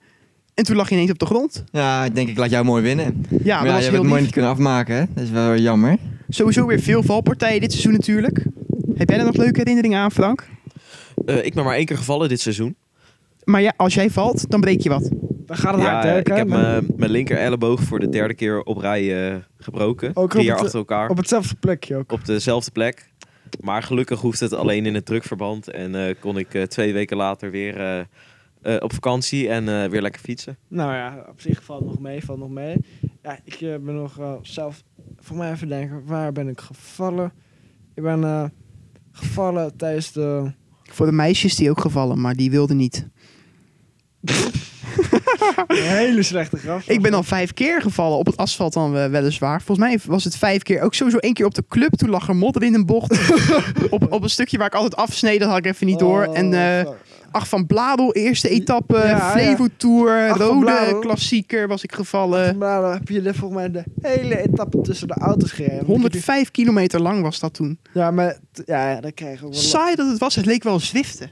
[0.53, 1.63] En toen lag je ineens op de grond.
[1.71, 3.25] Ja, ik denk ik laat jou mooi winnen.
[3.29, 5.03] Ja, maar dat ja, was je hebt het mooi niet kunnen afmaken, hè?
[5.13, 5.97] Dat is wel jammer.
[6.30, 8.43] Sowieso weer veel valpartijen dit seizoen natuurlijk.
[8.95, 10.47] Heb jij er nog leuke herinneringen aan, Frank?
[11.26, 12.76] Eh, ik ben maar één keer gevallen dit seizoen.
[13.43, 15.09] Maar ja, als jij valt, dan breek je wat.
[15.47, 16.17] We gaan het hard, Ja, hè?
[16.19, 20.11] ik heb mijn mijn linker elleboog voor de derde keer op rij eh, gebroken.
[20.13, 21.09] Ook Drie jaar het- achter elkaar.
[21.09, 22.11] Op hetzelfde plekje ook.
[22.11, 23.09] op dezelfde plek.
[23.61, 25.67] Maar gelukkig hoeft het alleen in het drukverband.
[25.69, 28.07] En eh, kon ik eh, twee weken later weer
[28.66, 30.57] eh, op vakantie en eh, weer lekker fietsen.
[30.68, 32.78] Nou ja, op zich valt nog mee, valt nog mee.
[33.24, 34.84] Ja, ik eh, ben nog eh, zelf,
[35.18, 37.34] voor mij even denken, waar ben ik gevallen?
[37.93, 38.45] Ik ben eh,
[39.11, 40.51] gevallen tijdens de...
[40.84, 43.07] Voor de meisjes die ook gevallen, maar die wilden niet.
[45.68, 46.82] Een hele slechte grap.
[46.86, 49.62] Ik ben al vijf keer gevallen op het asfalt dan eh, weliswaar.
[49.62, 50.82] Volgens mij was het vijf keer.
[50.82, 51.96] Ook sowieso één keer op de club.
[51.96, 53.20] Toen lag er modder in een bocht.
[53.89, 55.39] op, op een stukje waar ik altijd afsneed.
[55.39, 56.26] Dat had ik even niet door.
[56.26, 56.91] Oh, En eh.
[57.36, 58.98] Ach van Bladel, eerste etappe.
[58.98, 60.28] Ja, Flevo Tour.
[60.28, 62.58] Van Rode klassieker was ik gevallen.
[62.58, 65.86] Maar dan heb je volgens mij de hele etappe tussen de auto's gereden.
[65.86, 67.80] Want ik heb 105 kilometer lang was dat toen.
[67.93, 69.62] Ja, maar ja, ja, dat krijgen we wel.
[69.62, 70.36] Saai dat het was.
[70.36, 71.32] Het leek wel Zwiften.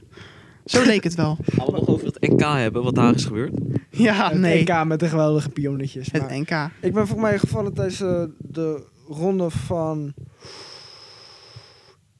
[0.65, 1.37] Zo leek het wel.
[1.45, 3.51] Gaan we nog over het NK hebben, wat daar is gebeurd?
[3.89, 4.61] Ja, Het nee.
[4.61, 6.11] NK met de geweldige pionnetjes.
[6.11, 6.49] Het maar- NK.
[6.81, 10.13] Ik ben volgens mij gevallen tijdens eh, de ronde van...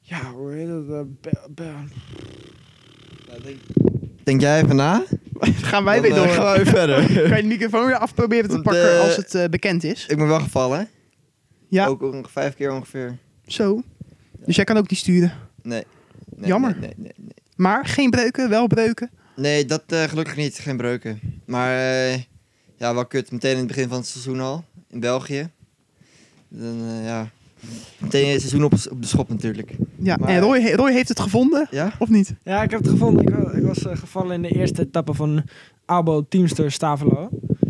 [0.00, 0.88] Ja, hoe heet het?
[0.90, 1.72] eh, Be- Be-
[4.24, 5.02] Denk jij even na?
[5.40, 6.28] Gaan wij Dan, weer eh, door.
[6.28, 7.06] gaan we weer verder.
[7.28, 10.06] Kan je de microfoon weer afproberen te pakken eh, als het eh, bekend is?
[10.06, 10.88] Ik ben wel gevallen.
[11.68, 13.18] Ja, Ook onge- vijf keer ongeveer.
[13.46, 13.82] zo.
[14.46, 15.32] Dus jij kan ook niet sturen.
[15.62, 15.84] Nee.
[16.36, 16.70] nee Jammer.
[16.70, 17.34] Nee, nee, nee, nee.
[17.54, 19.10] Maar geen breuken, wel breuken.
[19.36, 20.58] Nee, dat eh, gelukkig niet.
[20.58, 21.20] Geen breuken.
[21.46, 22.14] Maar eh,
[22.76, 23.30] ja, wel kut.
[23.32, 24.64] Meteen in het begin van het seizoen al.
[24.90, 25.48] In België.
[26.48, 27.28] Dan, eh, ja.
[27.98, 29.70] Meteen het seizoen op, op de schop natuurlijk.
[29.98, 31.92] Ja, Maar- en Roy, Roy heeft het gevonden, Ja?
[31.98, 32.34] of niet?
[32.42, 33.22] Ja, ik heb het gevonden.
[33.26, 35.42] Ik, wa- ik was eh, gevallen in de eerste etappe van
[35.84, 37.28] Albo Teamster Stavelo.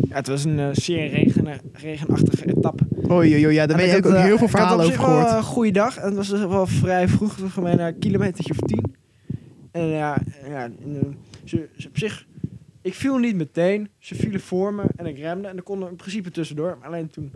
[0.09, 2.83] Ja, het was een zeer regen, regenachtige etappe.
[3.11, 5.31] Oei, oei, oei, ja, daar je ik ook heel veel verhalen over wel gehoord.
[5.31, 5.97] een goede dag.
[5.97, 8.95] En het was dus wel vrij vroeg, voor mij een kilometertje of tien.
[9.75, 10.17] En ja,
[10.47, 11.07] ja in, eh,
[11.43, 12.27] ze, ze op zich...
[12.81, 13.89] Ik viel niet meteen.
[13.97, 15.47] Ze vielen voor me en ik remde.
[15.47, 16.77] En er kon er in principe tussendoor.
[16.79, 17.31] Maar alleen toen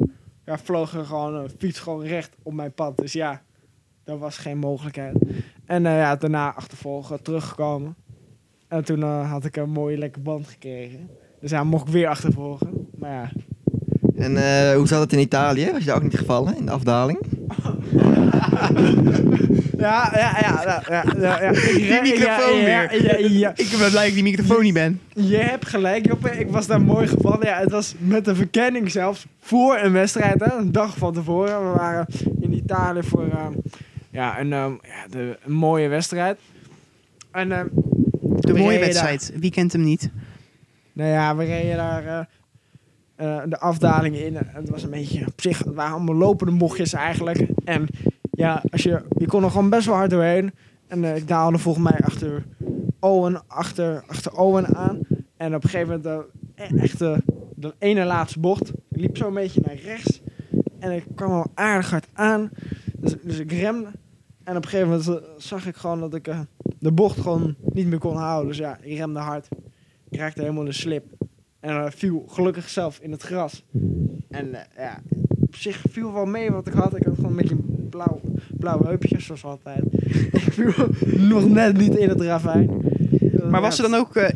[0.46, 2.98] ja, vloog er gewoon een fiets gewoon recht op mijn pad.
[2.98, 3.42] Dus ja,
[4.04, 5.16] dat was geen mogelijkheid.
[5.66, 7.96] En eh, ja, daarna achtervolgen, teruggekomen.
[8.68, 11.10] En toen eh, had ik een mooie lekker band gekregen.
[11.40, 12.88] Dus ja, mocht ik weer achtervolgen.
[12.98, 13.32] Maar ja,
[14.16, 15.72] En eh, hoe zat het in Italië?
[15.72, 17.39] Was je daar ook niet gevallen in de afdaling?
[19.80, 23.22] Ja, ja, ja, ja, ja, ja, Die microfoon ja, ja, weer.
[23.22, 25.01] Ja, ja, Ik ben blij dat ik die microfoon niet ben.
[25.13, 26.30] Je hebt gelijk, Joppe.
[26.30, 27.45] Ik was daar mooi gevallen.
[27.45, 31.72] Ja, het was met de verkenning zelfs voor een wedstrijd, hè, een dag van tevoren.
[31.72, 32.05] We waren
[32.41, 33.45] in Italië voor eh,
[34.09, 36.38] ja, een, ehm, ja, de, een mooie wedstrijd.
[37.32, 37.67] En ehm,
[38.39, 39.34] De mooie wedstrijd.
[39.36, 40.09] Wie kent hem niet?
[40.93, 42.26] Nou ja, we reden daar eh,
[43.20, 44.38] eh, de afdaling in.
[44.38, 47.47] En het was een beetje op zich, waren allemaal lopende bochtjes eigenlijk.
[47.63, 47.88] En
[48.32, 50.51] ja, als je, je kon er gewoon best wel hard doorheen.
[50.88, 52.45] En eh, ik daalde volgens mij achter
[52.99, 54.99] Owen, achter, achter Owen aan.
[55.38, 59.34] En op een gegeven moment, eh, echt de, ene laatste bocht, ik liep zo een
[59.34, 60.22] beetje naar rechts.
[60.80, 62.49] En ik kwam al aardig hard aan.
[62.97, 63.91] Dus, dus ik remde.
[64.43, 66.39] En op een gegeven moment eh, zag ik gewoon dat ik eh,
[66.80, 68.47] de bocht gewoon niet meer kon houden.
[68.47, 69.47] Dus ja, ik remde hard.
[70.09, 71.03] Ik raakte helemaal in de slip.
[71.60, 73.64] En eh, viel gelukkig zelf in het gras.
[74.30, 75.01] En eh, ja,
[75.39, 76.95] op zich viel wel mee wat ik had.
[76.95, 79.84] Ik had gewoon een beetje een blauw, blauw heupje, zoals altijd.
[80.32, 80.74] ik viel
[81.18, 82.70] nog net niet in het ravijn.
[83.49, 84.30] Maar was er dan ook eh,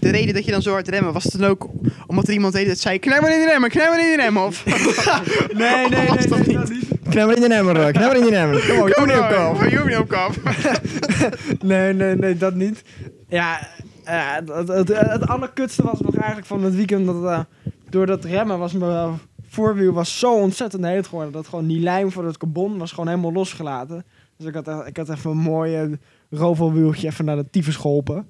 [0.00, 1.12] de reden dat je dan zo hard remmen?
[1.12, 1.70] Was het dan ook
[2.06, 4.22] omdat er iemand deed dat zei: knijp maar in de remmen, knijp maar in de
[4.22, 4.44] remmen?
[4.44, 4.64] Of
[5.52, 6.56] Nee, nee, nee, dat nee, niet?
[6.56, 6.88] dat niet.
[7.08, 8.66] Knapper in de nemmer, knapper in de nemmer.
[8.68, 9.62] Kom op, kom op, kom op.
[9.70, 11.56] Je.
[11.62, 12.82] Nee, nee, nee, dat niet.
[13.28, 13.68] Ja,
[14.08, 17.40] eh, het, het, het, allerkutste was nog eigenlijk van het weekend dat eh,
[17.88, 22.12] door dat remmen was mijn voorwiel was zo ontzettend heet geworden dat gewoon die lijm
[22.12, 24.04] voor het carbon was gewoon helemaal losgelaten.
[24.36, 25.86] Dus ik had, eh, ik had even een mooi eh,
[26.30, 28.26] rovelwieltje even naar de tyfus geholpen.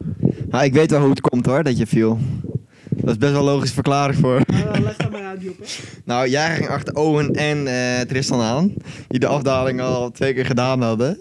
[0.48, 2.18] Nou, ik weet wel hoe het komt hoor, dat je viel.
[2.90, 4.42] Dat is best wel logisch verklaring voor.
[4.80, 5.42] leg dat maar uit.
[6.04, 8.74] Nou, jij ging achter Owen en eh, Tristan aan.
[9.08, 11.18] Die de afdaling al twee keer gedaan hadden.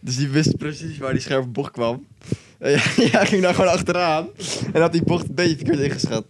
[0.00, 2.06] Dus die wisten precies waar die scherpe bocht kwam.
[2.96, 4.26] Jij jij ging daar gewoon achteraan.
[4.72, 6.26] En had die bocht een beetje verkeerd ingeschat.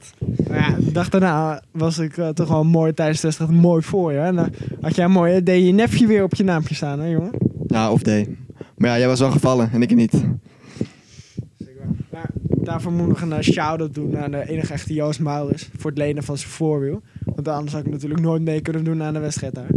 [0.48, 3.82] Maar ja, de dag daarna was ik eh, toch wel mooi tijdens de wedstrijd mooi
[3.82, 4.18] voor je.
[4.18, 7.06] En dan had jij mooi, hè, deed je nefje weer op je naampje staan, hè
[7.06, 7.32] jongen?
[7.66, 8.06] Ja, of D.
[8.76, 10.24] Maar ja, jij was wel gevallen en ik niet.
[12.10, 15.68] Maar daarvoor moet ik nog een eh, shout-out doen aan de enige echte Joost Maurits
[15.76, 17.02] voor het lenen van zijn voorwiel.
[17.24, 19.70] Want anders had ik natuurlijk nooit mee kunnen doen aan de wedstrijd daar.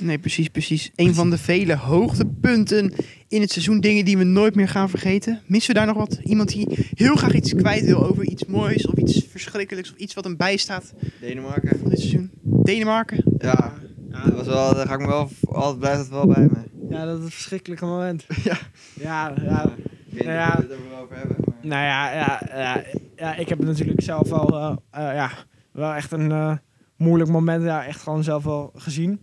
[0.00, 0.90] Nee, precies, precies.
[0.94, 2.92] Een van de vele hoogtepunten
[3.28, 3.80] in het seizoen.
[3.80, 5.40] Dingen die we nooit meer gaan vergeten.
[5.46, 6.18] Missen we daar nog wat?
[6.22, 10.14] Iemand die heel graag iets kwijt wil over iets moois of iets verschrikkelijks of iets
[10.14, 11.78] wat hem bijstaat Denemarken.
[11.78, 12.30] van dit seizoen?
[12.42, 13.24] Denemarken?
[13.38, 13.72] Ja,
[14.10, 16.58] dat was wel, daar ga ik me wel, altijd blijft het wel bij me.
[16.90, 18.26] Ja, dat is een verschrikkelijke moment.
[18.44, 18.58] Ja.
[19.00, 19.62] Ja, ja.
[19.64, 20.48] Ik weet niet Nou ja.
[20.48, 21.36] of we het er wel over hebben.
[21.44, 21.54] Maar...
[21.62, 22.84] Nou ja, ja, ja,
[23.16, 25.30] ja, ik heb natuurlijk zelf wel, eh, eh, ja,
[25.72, 26.56] wel echt een eh,
[26.96, 29.20] moeilijk moment ja, echt gewoon zelf wel gezien.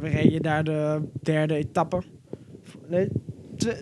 [0.00, 2.02] We reden daar de derde etappe.
[2.88, 3.08] Nee,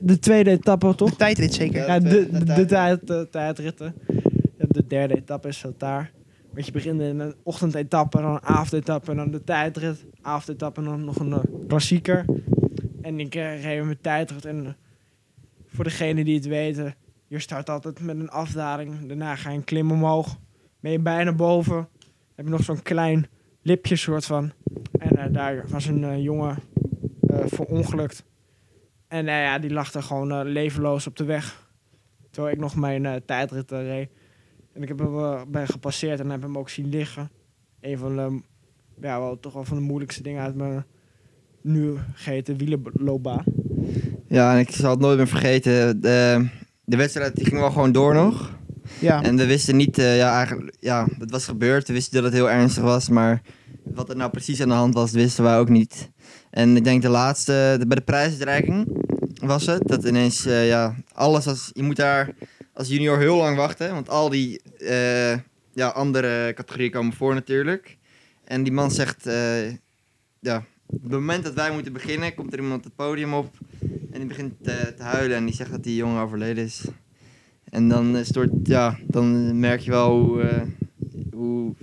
[0.03, 1.11] de tweede etappe toch?
[1.11, 1.87] De tijdrit zeker.
[1.87, 1.99] Ja.
[1.99, 3.95] De de, de, tijd, de tijdritten.
[4.69, 6.13] De derde etappe is dat daar.
[6.53, 10.05] Want je begint in een ochtendetappe, dan een avondetappe, en dan de tijdrit.
[10.23, 11.39] Avondetappe en dan nog een eh,
[11.69, 12.25] klassieker.
[13.03, 14.45] En ik uh, reed met tijdrit.
[14.45, 14.73] En eh,
[15.67, 16.95] voor degenen die het weten,
[17.27, 19.07] je start altijd met een afdaling.
[19.07, 20.39] Daarna ga je een klim omhoog.
[20.81, 21.89] Ben je bijna boven.
[22.35, 23.27] heb je nog zo'n klein
[23.63, 24.53] lipje soort van.
[25.37, 26.59] Daar was een eh, jongen
[27.29, 28.25] eh verongelukt.
[29.09, 31.71] En eh, ja, die lag er gewoon eh, levenloos op de weg.
[32.31, 34.09] Terwijl ik nog mijn tijdrit reed.
[34.73, 37.31] En ik heb hem ben gepasseerd en heb hem ook zien liggen.
[37.81, 38.41] Een van de,
[39.01, 40.85] ja, wel, toch wel van de moeilijkste dingen uit mijn
[41.61, 43.45] nu geheten wielerloopbaan.
[44.29, 46.01] Ja, en ik zal het nooit meer vergeten.
[46.01, 46.49] De,
[46.85, 48.59] de wedstrijd die ging wel gewoon door nog.
[49.01, 49.23] Ja.
[49.23, 51.87] En we wisten niet, eh, ja, eigenlijk, ja, dat was gebeurd.
[51.87, 53.43] We wisten dat het heel ernstig was, maar
[53.97, 56.11] wat er nou precies aan de hand was, wisten wij ook niet.
[56.51, 59.05] En ik denk de laatste, bij de prijsuitreiking
[59.41, 62.35] was het, dat ineens, eh, ja, alles als, je moet daar
[62.73, 65.33] als junior heel lang wachten, want al die eh,
[65.73, 67.99] ja, andere categorieën komen voor natuurlijk.
[68.45, 69.71] En die man zegt, eh,
[70.41, 73.59] ja, op het moment dat wij moeten beginnen, komt er iemand het podium op
[74.13, 76.85] En die begint te, huilen en die zegt dat die jongen overleden is.
[77.65, 80.67] En dan, door- ja, dan merk je wel hoe,
[81.33, 81.75] hoe...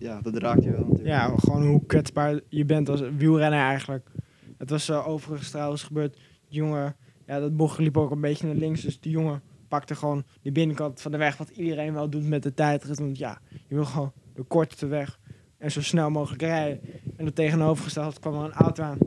[0.00, 1.06] Ja, dat raakt je wel natuurlijk.
[1.06, 4.10] Ja, gewoon hoe kwetsbaar je bent als wielrenner eigenlijk.
[4.58, 6.14] Het was uh, overigens trouwens gebeurd.
[6.48, 6.96] Die jongen,
[7.26, 8.80] ja, dat bocht liep ook een beetje naar links.
[8.80, 11.36] Dus die jongen pakte gewoon de binnenkant van de weg.
[11.36, 12.98] Wat iedereen wel doet met de tijdrit.
[12.98, 15.18] Want ja, je wil gewoon de kortste weg.
[15.58, 16.80] En zo snel mogelijk rijden.
[17.16, 18.98] En er tegenovergesteld kwam er een auto aan.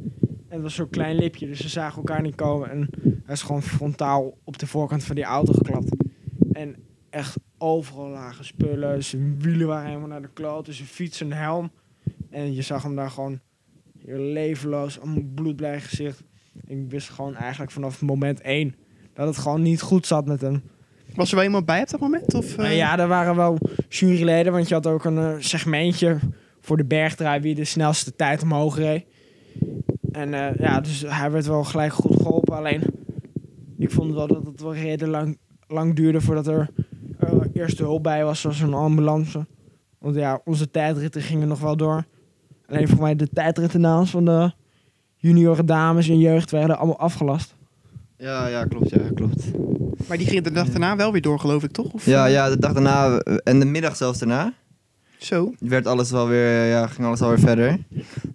[0.47, 1.47] En het was zo'n klein lipje.
[1.47, 2.69] Dus ze zagen elkaar niet komen.
[2.69, 2.89] En
[3.23, 5.95] hij is gewoon frontaal op de voorkant van die auto geklapt.
[6.51, 6.75] En
[7.13, 9.03] echt overal lagen spullen.
[9.03, 10.73] Zijn wielen waren helemaal naar de kloten.
[10.73, 11.71] Zijn fiets, zijn helm.
[12.29, 13.39] En je zag hem daar gewoon
[14.05, 16.23] heel levenloos, een bloedblij gezicht.
[16.67, 18.75] Ik wist gewoon eigenlijk vanaf moment één
[19.13, 20.61] dat het gewoon niet goed zat met hem.
[21.15, 22.33] Was er wel iemand bij op dat moment?
[22.33, 22.57] Of, eh?
[22.57, 23.57] Maar ja, er waren wel
[23.89, 26.19] juryleden, want je had ook een eh, segmentje
[26.59, 29.05] voor de bergdraai wie de snelste tijd omhoog reed.
[30.11, 32.55] En eh, ja, dus hij werd wel gelijk goed geholpen.
[32.55, 32.81] Alleen,
[33.77, 35.37] ik vond wel dat het wel redelijk lang,
[35.67, 36.83] lang duurde voordat er eh,
[37.63, 39.45] eerste hulp bij was, zoals een ambulance.
[39.97, 42.05] Want ja, onze tijdritten gingen nog wel door.
[42.67, 44.51] Alleen voor mij de tijdrittennaams van de
[45.15, 47.55] junioren dames en jeugd werden allemaal afgelast.
[48.17, 49.43] Ja, ja, klopt, ja, klopt.
[50.07, 51.93] Maar die ging de dag daarna wel weer door, geloof ik, toch?
[51.93, 54.53] Of, Ja, eh, ja, de dag daarna en de middag zelfs daarna
[55.17, 55.53] Zo.
[55.59, 57.67] werd alles wel weer, ja, ging alles alweer verder.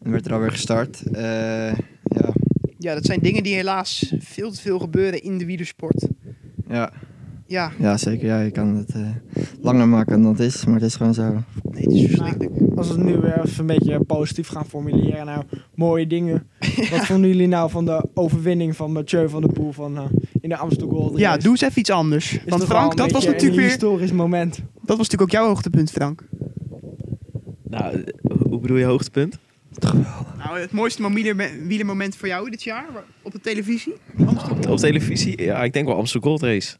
[0.02, 1.02] En werd er alweer gestart.
[1.12, 1.72] Eh,
[2.02, 2.32] ja,
[2.78, 6.06] Ja, dat zijn dingen die helaas veel te veel gebeuren in de wielersport.
[6.68, 6.92] ja,
[7.48, 8.26] Ja, ja, zeker.
[8.26, 11.42] Ja, je kan het eh, langer maken dan het is, maar het is gewoon zo.
[11.62, 12.76] nee, het is verschrikkelijk.
[12.76, 15.26] Als we het nu weer even een beetje positief gaan formuleren.
[15.26, 15.44] Nou,
[15.74, 16.46] mooie dingen.
[16.90, 20.04] Wat vonden jullie nou van de overwinning van Mathieu van der Poel van, eh,
[20.40, 21.20] in de Amstel Gold Race?
[21.20, 22.32] Ja, doe eens even iets anders.
[22.32, 23.68] Is Want Frank, een dat was natuurlijk een weer...
[23.68, 24.54] historisch moment.
[24.56, 26.22] Dat was natuurlijk ook jouw hoogtepunt, Frank.
[27.62, 29.38] Nou, eh, hoe bedoel je hoogtepunt?
[30.38, 31.34] Nou, het mooiste
[31.66, 32.86] wielermoment voor jou dit jaar
[33.22, 33.94] op de televisie?
[34.26, 34.72] Amsterdam.
[34.72, 35.42] Op televisie?
[35.42, 36.76] Ja, ik denk wel Amsterdam Gold Race.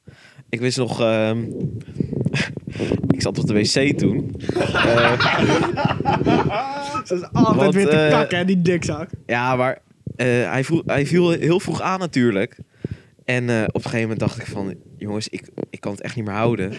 [0.49, 1.01] Ik wist nog...
[1.01, 1.39] ehm,
[3.15, 4.35] ik zat op de wc toen.
[7.09, 9.11] Dat is altijd weer te eh, kakken, hè, die dikzak.
[9.27, 9.79] ja, maar
[10.17, 12.59] eh, hij, vroeg, hij viel heel vroeg aan natuurlijk.
[13.25, 14.75] En eh, op een gegeven moment dacht ik van...
[14.97, 16.73] Jongens, ik, ik kan het echt niet meer houden.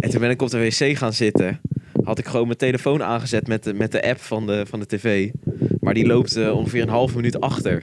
[0.00, 1.60] En toen ben ik op de wc gaan zitten.
[2.02, 4.86] Had ik gewoon mijn telefoon aangezet met de, met de app van de, van de
[4.86, 5.30] tv.
[5.80, 7.82] Maar die loopt ongeveer een half minuut achter.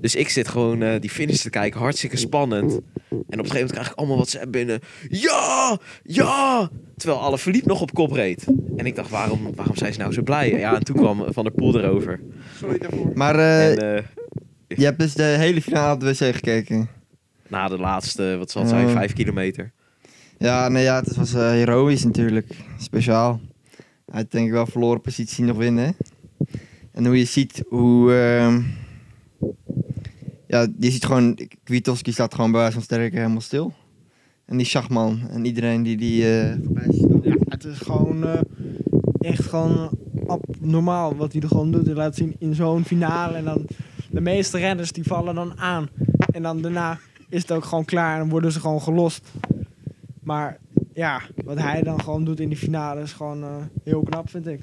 [0.00, 1.80] Dus ik zit gewoon eh, die finish te kijken.
[1.80, 2.80] Hartstikke spannend.
[3.28, 4.80] En op een gegeven moment krijg ik allemaal WhatsApp binnen.
[5.08, 5.78] Ja!
[6.02, 6.70] Ja!
[6.96, 8.46] Terwijl alle verliep nog op kop reed.
[8.76, 10.50] En ik dacht, waarom, waarom zijn ze nou zo blij?
[10.50, 12.20] Ja, en toen kwam Van der Poel erover.
[12.56, 13.10] Sorry daarvoor.
[13.14, 14.04] Maar eh, en eh,
[14.66, 16.88] je hebt dus de hele finale op de wc gekeken.
[17.48, 19.72] na de laatste, wat zal het zijn, vijf kilometer.
[20.38, 22.56] Ja, nee, ja, het was eh, heroïs natuurlijk.
[22.78, 23.40] Speciaal.
[24.10, 25.96] Hij had denk ik wel verloren positie nog winnen.
[26.92, 28.12] En hoe je ziet hoe...
[30.48, 31.38] ja, je ziet gewoon...
[31.64, 33.74] Kwiatkowski staat gewoon bij wijze van sterke helemaal stil.
[34.44, 37.06] En die Schachman en iedereen die die eh voorbij ziet.
[37.22, 38.40] Ja, het is gewoon eh,
[39.20, 39.90] echt gewoon
[40.26, 41.86] abnormaal wat hij er gewoon doet.
[41.86, 43.36] Hij laat zien in zo'n finale.
[43.36, 43.66] En dan
[44.10, 45.88] de meeste renners die vallen dan aan.
[46.32, 49.32] En dan daarna is het ook gewoon klaar en worden ze gewoon gelost.
[50.22, 50.58] Maar
[50.92, 54.46] ja, wat hij dan gewoon doet in die finale is gewoon eh, heel knap, vind
[54.46, 54.60] ik.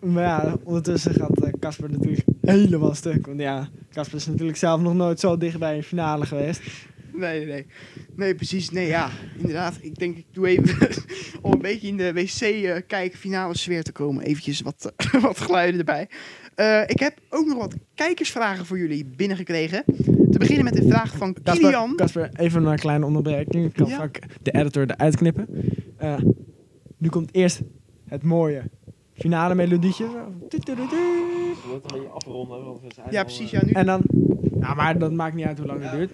[0.00, 3.26] Maar ja, ondertussen gaat Casper natuurlijk helemaal stuk.
[3.26, 6.60] Want ja, Casper is natuurlijk zelf nog nooit zo dicht bij een finale geweest.
[7.12, 7.66] Nee, nee, nee.
[8.16, 8.70] Nee, precies.
[8.70, 9.78] Nee, ja, inderdaad.
[9.80, 10.88] Ik denk, ik doe even
[11.42, 14.24] om een beetje in de wc eh kijken, finale sfeer te komen.
[14.24, 16.08] Eventjes wat, wat geluiden erbij.
[16.54, 19.84] Eh, ik heb ook nog wat kijkersvragen voor jullie binnengekregen.
[20.30, 21.96] Te beginnen met een vraag van Casper, Kilian.
[21.96, 23.64] Casper, even een kleine onderbreking.
[23.64, 23.96] Ik kan Ja.
[23.96, 25.48] vaak de editor eruit knippen.
[25.96, 26.16] Eh,
[26.98, 27.60] nu komt eerst
[28.08, 28.62] het mooie
[29.14, 30.06] finale melodietje.
[31.68, 33.50] wordt een beetje afronden, want we zijn Ja, precies.
[33.50, 33.72] Ja, nu.
[33.72, 34.02] En dan...
[34.60, 36.10] Ja, maar dat maakt niet uit hoe lang het duurt.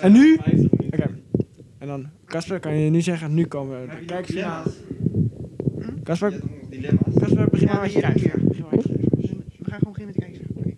[0.00, 0.38] En nu?
[0.86, 1.18] Oké.
[1.78, 4.72] En dan, Casper, kan je nu zeggen, nu komen we de kijkersfinale.
[6.02, 6.40] Casper,
[7.18, 8.48] Casper, begin maar met je kijken.
[9.58, 10.48] We gaan gewoon beginnen met de kijkers.
[10.54, 10.74] Oké.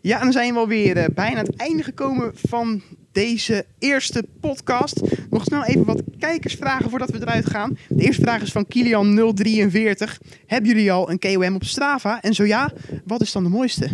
[0.00, 2.82] Ja, en dan zijn we alweer eh, bijna aan het einde gekomen van
[3.14, 5.00] deze eerste podcast.
[5.30, 7.76] Nog snel even wat kijkersvragen voordat we eruit gaan.
[7.88, 10.26] De eerste vraag is van Kilian043.
[10.46, 12.22] Hebben jullie al een KOM op Strava?
[12.22, 12.72] En zo ja,
[13.04, 13.88] wat is dan de mooiste?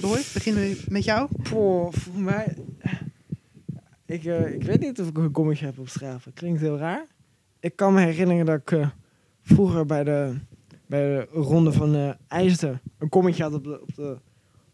[0.00, 1.28] Roy, beginnen we met jou?
[1.50, 2.56] Poh, voor mij...
[4.06, 6.30] Ik, eh, ik weet niet of ik een kommetje heb op Strava.
[6.34, 7.06] Klinkt heel raar.
[7.60, 8.88] Ik kan me herinneren dat ik eh,
[9.42, 10.34] vroeger bij de,
[10.86, 14.16] bij de ronde van eh IJsden een kommetje had op, de, op, de,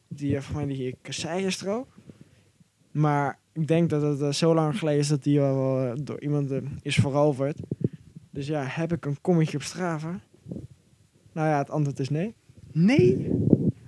[0.08, 1.86] die, voor mij die kasseienstrook.
[2.90, 6.20] Maar ik denk dat het eh, zo lang geleden is dat die wel eh, door
[6.20, 7.58] iemand eh, is veroverd.
[8.30, 10.20] Dus ja, heb ik een kommetje op Strava?
[11.32, 12.34] Nou ja, het antwoord is nee.
[12.72, 13.30] Nee?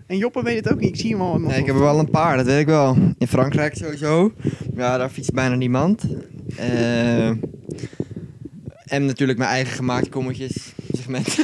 [0.06, 0.88] En Joppe weet het ook niet.
[0.88, 1.38] Ik zie hem al.
[1.38, 2.96] Nee, ik heb er wel een paar, dat weet ik wel.
[3.18, 4.32] In Frankrijk sowieso.
[4.74, 6.04] Ja, daar fietst bijna niemand.
[6.56, 7.28] Eh,
[8.84, 10.72] en natuurlijk mijn eigen gemaakte kommetjes.
[10.92, 11.38] Segment.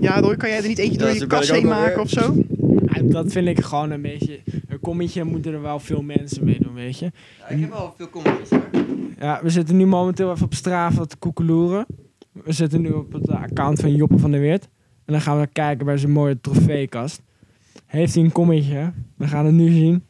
[0.00, 1.60] Ja, Roy, kan jij er niet eentje door Ja, je zo ben kas ik ook
[1.60, 2.34] heen maken of zo?
[2.92, 4.40] Ja, dat vind ik gewoon een beetje...
[4.90, 7.06] Kommetje moeten er wel veel mensen mee doen, weet je.
[7.48, 8.68] ik heb wel veel kommetjes hoor.
[9.18, 11.86] Ja, we zitten nu momenteel even op Strava te koekeloeren.
[12.32, 14.68] We zitten nu op het account van Joppe van der Weert.
[15.04, 17.22] En dan gaan we kijken bij zijn mooie trofeekast.
[17.86, 18.92] Heeft hij een kommetje?
[19.16, 20.04] We gaan het nu zien.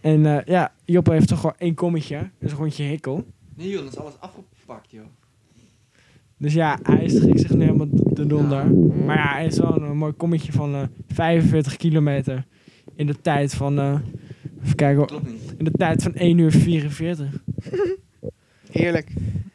[0.00, 2.30] En eh, ja, Joppe heeft toch wel één kommetje.
[2.38, 3.24] Dus een rondje hikkel.
[3.54, 5.06] Nee joh, dat is alles afgepakt joh.
[6.36, 8.74] Dus ja, hij schikt zich nu helemaal de donder.
[9.04, 12.46] Maar ja, hij is wel een, mooi kommetje van eh 45 kilometer.
[12.98, 13.78] In de tijd van...
[13.78, 13.94] eh,
[14.64, 15.20] even kijken hoor.
[15.58, 17.26] In de tijd van 1 uur 44.
[18.70, 19.08] Heerlijk.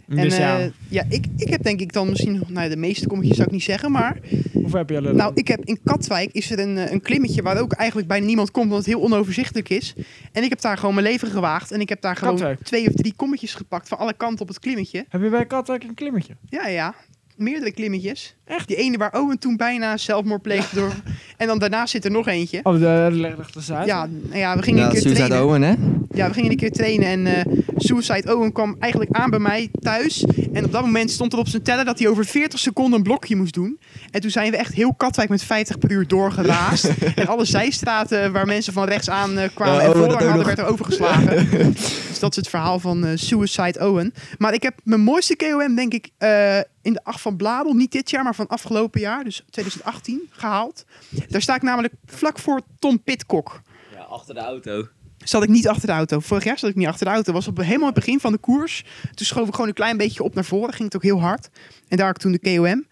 [0.07, 3.07] En ja, ja, ja ik, ik heb denk ik dan misschien nog, nou de meeste
[3.07, 4.19] kommetjes zou ik niet zeggen, maar
[4.53, 5.13] hoeveel heb je al?
[5.13, 8.25] nou ik heb in Katwijk is er een, eh, een klimmetje waar ook eigenlijk bijna
[8.25, 9.93] niemand komt, omdat het heel onoverzichtelijk is.
[10.31, 12.63] En ik heb daar gewoon mijn leven gewaagd en ik heb daar gewoon Katwijk?
[12.63, 15.05] twee of drie kommetjes gepakt van alle kanten op het klimmetje.
[15.09, 16.33] Heb je bij Katwijk een klimmetje?
[16.49, 16.95] Ja, ja.
[17.37, 18.35] Meerdere klimmetjes.
[18.45, 18.67] Echt?
[18.67, 20.93] Die ene waar Owen toen bijna zelfmoord pleegde door.
[21.37, 22.59] En dan daarna zit er nog eentje.
[22.63, 23.35] Oh, de, de leg
[23.71, 23.87] uit.
[23.87, 25.47] Ja, ja, we gingen Ja, een keer Suicide trainen.
[25.47, 25.73] Owen hè?
[26.13, 29.69] Ja, we gingen een keer trainen en eh, Suicide Owen kwam eigenlijk aan bij mij
[29.79, 30.25] thuis.
[30.53, 33.03] En op dat moment stond er op zijn teller dat hij over 40 seconden een
[33.03, 33.79] blokje moest doen.
[34.11, 36.89] En toen zijn we echt heel Katwijk met 50 per uur doorgeraasd.
[37.15, 40.45] en alle zijstraten waar mensen van rechts aan eh, kwamen en Owen voorrang hadden, nog.
[40.45, 41.49] werd er overgeslagen.
[42.09, 44.13] dus dat is het verhaal van eh, Suicide Owen.
[44.37, 47.73] Maar ik heb mijn mooiste KOM denk ik eh, in de acht van Bladel.
[47.73, 49.23] Niet dit jaar, maar van afgelopen jaar.
[49.23, 50.85] Dus 2018 gehaald.
[51.27, 53.61] Daar sta ik namelijk vlak voor Tom Pitcock
[53.91, 54.87] Ja, achter de auto.
[55.17, 56.19] zat ik niet achter de auto.
[56.19, 57.33] Vorig jaar zat ik niet achter de auto.
[57.33, 58.83] Was op helemaal het begin van de koers.
[59.13, 60.73] Toen schoof ik gewoon een klein beetje op naar voren.
[60.73, 61.49] Ging het ook heel hard.
[61.87, 62.85] En daar had ik toen de KOM.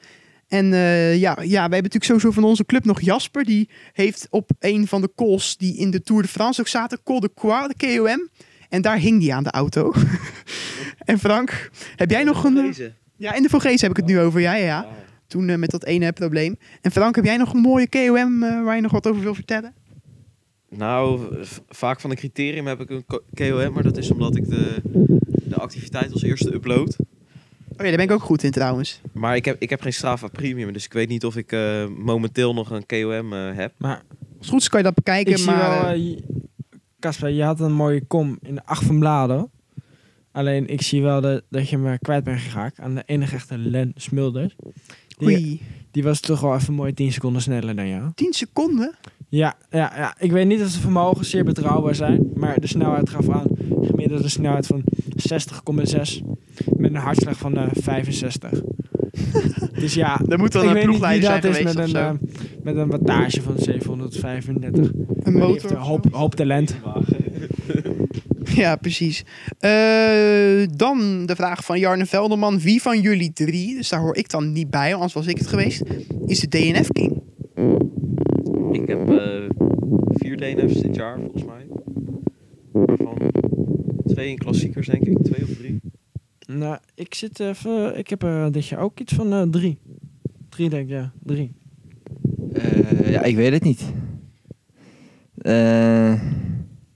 [0.48, 3.44] En eh, ja, ja, wij hebben natuurlijk sowieso van onze club nog Jasper.
[3.44, 7.04] Die heeft op een van de calls die in de Tour de France ook zaten.
[7.04, 8.30] Col de Croix, de KOM.
[8.70, 9.94] En daar hing die aan de auto.
[11.12, 12.54] en Frank, heb jij nog een...
[12.54, 12.94] Deze.
[13.22, 14.40] Ja, in de Vogees heb ik het nu over.
[14.42, 14.88] Ja, ja, ja.
[15.28, 16.58] Toen eh, met dat ene probleem.
[16.82, 19.36] En Frank, heb jij nog een mooie KOM eh, waar je nog wat over wil
[19.36, 19.74] vertellen?
[20.70, 21.20] Nou,
[21.70, 24.82] vaak van de criterium heb ik een ko- KOM, maar dat is omdat ik de,
[25.44, 26.96] de activiteit als eerste upload.
[27.00, 27.08] Oh
[27.78, 29.02] ja, daar ben ik ook goed in trouwens.
[29.12, 31.86] Maar ik heb, ik heb geen Strava Premium, dus ik weet niet of ik eh,
[31.98, 33.74] momenteel nog een KOM eh, heb.
[33.78, 35.32] Maar Als het goed is kan je dat bekijken.
[35.32, 35.96] ik zie maar,
[37.00, 39.50] Casper, je had een mooie kom in de acht van bladen.
[40.32, 43.58] Alleen ik zie wel dat, dat je me kwijt bent geraakt aan de enige echte
[43.58, 44.56] Len Smulders.
[45.08, 45.62] Die, oei,
[45.92, 48.12] die was toch wel even mooi 10 seconden sneller dan jou.
[48.16, 48.96] 10 seconden?
[49.30, 52.31] Ja, ja, ja, ik weet niet of de vermogen zeer betrouwbaar zijn.
[52.42, 53.48] Maar de snelheid gaf aan
[53.82, 56.22] gemiddelde snelheid van 60,6
[56.78, 58.62] met een hartslag van eh 65.
[59.82, 61.76] dus ja, Er moet dan ik een weet niet wie ploegleider zijn dat is geweest
[61.76, 61.98] met of een, zo.
[61.98, 64.92] eh, met een wattage van 735.
[65.24, 65.72] Een motor.
[65.72, 65.78] een
[66.12, 66.76] hoop, talent.
[68.56, 69.24] Ja, precies.
[69.60, 69.72] Eh,
[70.76, 72.60] dan de vraag van Jarne Velderman.
[72.60, 75.48] Wie van jullie drie, dus daar hoor ik dan niet bij, anders was ik het
[75.48, 75.84] geweest,
[76.26, 77.22] is de DNF King?
[78.72, 79.50] Ik heb eh,
[80.14, 81.61] vier DNF's dit jaar, volgens mij.
[82.72, 83.18] Waarvan
[84.08, 85.18] twee in klassiekers, denk ik.
[85.24, 85.80] Twee of drie.
[86.48, 87.98] Nou, ik zit even.
[87.98, 89.78] Ik heb er dit jaar ook iets van eh, drie.
[90.50, 91.12] Drie, denk ik, ja.
[91.24, 91.52] Drie.
[92.54, 93.84] Eh, ja, ik weet het niet.
[95.38, 96.22] Eh,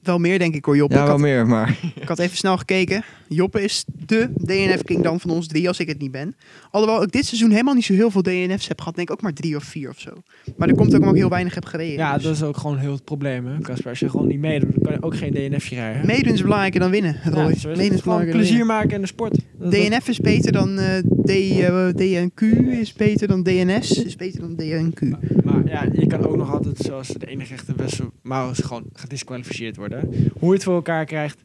[0.02, 0.96] Wel meer, denk ik hoor, Joppe.
[0.96, 1.80] ja, wel had, meer, maar...
[1.96, 3.04] ik had even snel gekeken.
[3.28, 6.36] Joppe is de DNF King dan van ons drie, als ik het niet ben.
[6.72, 8.96] Alhoewel ik dit seizoen helemaal niet zo heel veel DNF's heb gehad.
[8.96, 10.12] Denk ik ook maar drie of vier of zo.
[10.58, 11.98] Maar er komt ook ik heel weinig heb gereden.
[11.98, 12.24] Ja, dus.
[12.24, 13.90] dat is ook gewoon heel het probleem, hè, Casper.
[13.90, 16.06] Als je gewoon niet meedoet, dan kan je ook geen DNF'je rijden.
[16.06, 17.54] Meedoen is belangrijker dan winnen, Ja, Roy.
[17.56, 19.38] zo is is Gewoon plezier maken in de sport.
[19.60, 22.42] Dat- DNF is beter dan eh, D, eh, DNQ,
[22.80, 25.02] is beter dan DNS, is beter dan DNQ.
[25.44, 29.76] Maar ja, je kan ook nog altijd, zoals de enige echte Wessel Maurits, gewoon gedisqualificeerd
[29.76, 30.00] worden.
[30.40, 31.44] Hoe je het voor elkaar krijgt,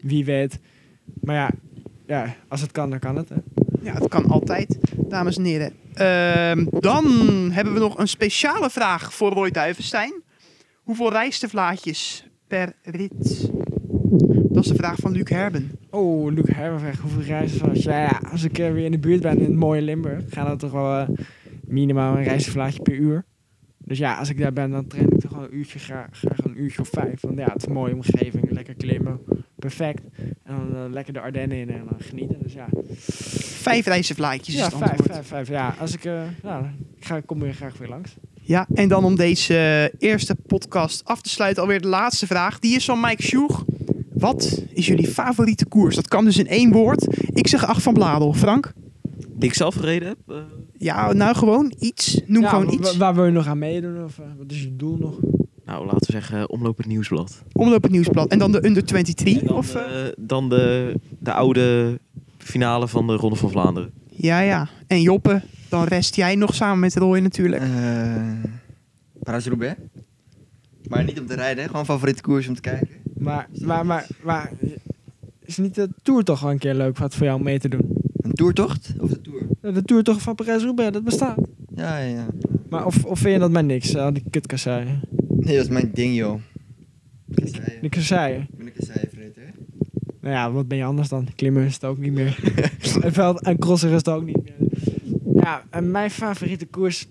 [0.00, 0.58] wie weet.
[1.20, 1.50] Maar ja,
[2.08, 3.28] ja als het kan, dan kan het.
[3.28, 3.36] Hè.
[3.82, 5.72] Ja, het kan altijd, dames en heren.
[5.94, 7.04] Ehm, dan
[7.50, 10.22] hebben we nog een speciale vraag voor Roy Duivenstein.
[10.74, 13.50] Hoeveel rijstevlaatjes per rit?
[14.50, 15.70] Dat is de vraag van Luc Herben.
[15.90, 19.22] Oh, Luc Herberg, hoeveel reizen was Ja, ja, als ik eh, weer in de buurt
[19.22, 21.08] ben in het mooie Limburg, gaat dat toch wel eh,
[21.66, 23.24] minimaal een reisvlaatje per uur.
[23.78, 26.44] Dus ja, als ik daar ben, dan train ik toch wel een uurtje, graag, graag
[26.44, 27.20] een uurtje of vijf.
[27.20, 29.20] Want ja, het is een mooie omgeving, lekker klimmen,
[29.58, 30.00] perfect.
[30.44, 32.36] En dan eh, lekker de Ardennen in en dan genieten.
[32.42, 32.66] Dus ja,
[33.58, 35.12] Vijf rijstevlaatjes is ja het vijf, antwoord.
[35.12, 35.48] vijf, vijf.
[35.48, 38.14] Ja, als ik, eh, ja, ik ga, kom weer graag weer langs.
[38.42, 39.54] Ja, en dan om deze
[40.00, 42.58] eh, eerste podcast af te sluiten, alweer de laatste vraag.
[42.58, 43.64] Die is van Mike Sjoeg.
[44.12, 45.94] Wat is jullie favoriete koers?
[45.94, 47.06] Dat kan dus in één woord.
[47.32, 48.32] Ik zeg acht van Bladel.
[48.32, 48.72] Frank?
[49.38, 50.18] Die ik zelf gereden heb.
[50.28, 50.36] eh,
[50.78, 52.20] Ja, nou gewoon iets.
[52.26, 52.96] Noem Ja, gewoon iets.
[52.96, 54.04] Waar wil je nog aan meedoen?
[54.04, 55.18] Of wat is je doel nog?
[55.68, 57.42] Nou, laten we zeggen, omloop het nieuwsblad.
[57.52, 58.30] Omloop het nieuwsblad.
[58.30, 59.40] En dan de under 23?
[59.40, 60.06] En dan, of, eh?
[60.06, 61.98] eh, dan de, de oude
[62.38, 63.90] finale van de Ronde van Vlaanderen.
[64.10, 64.68] Ja, ja.
[64.86, 67.62] En Joppe, dan rest jij nog samen met Roy natuurlijk.
[67.62, 68.16] Eh
[69.22, 69.76] Parijs-Roubaix.
[70.88, 71.70] Maar niet om te rijden, hè?
[71.70, 72.88] gewoon favoriete koers om te kijken.
[73.18, 74.52] Maar, maar, maar, maar
[75.44, 77.68] is niet de Tour toch wel een keer leuk wat voor jou om mee te
[77.68, 77.96] doen?
[78.16, 78.94] Een toertocht?
[79.00, 79.42] Of de tour?
[79.60, 81.38] De Tour toch van Parijs-Roubaix, dat bestaat.
[81.74, 82.26] Ja, ja, ja.
[82.70, 85.00] Maar of, of vind je dat maar niks, al die kutkasseien?
[85.40, 86.40] Nee, dat is mijn ding, joh.
[87.34, 87.80] Kasseien.
[87.80, 88.40] Die kasseien.
[88.40, 89.50] Ik ben een kasseienvreter, hè?
[90.20, 91.28] Nou ja, wat ben je anders dan?
[91.36, 92.38] Klimmer is het ook niet meer.
[93.04, 94.68] en veld en crosser is het ook niet meer.
[95.34, 97.08] Ja, en mijn favoriete koers...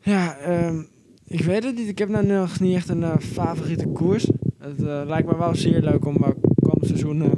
[0.00, 0.82] Ja, ehm,
[1.26, 1.88] ik weet het niet.
[1.88, 4.30] Ik heb nou nog niet echt een eh, favoriete koers.
[4.58, 6.28] Het eh, lijkt me wel zeer leuk om uh,
[6.60, 7.32] komend seizoen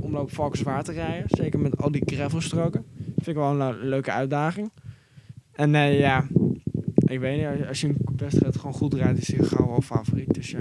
[0.00, 1.24] omloop Valkenswaard te rijden.
[1.26, 2.84] Zeker met al die gravelstroken.
[2.96, 4.70] Vind ik wel een leuke uitdaging.
[5.52, 6.26] En ja,
[7.10, 7.66] ik weet niet.
[7.66, 10.34] Als je een wedstrijd gewoon goed rijdt, is hij gauw wel favoriet.
[10.34, 10.58] Dus ja.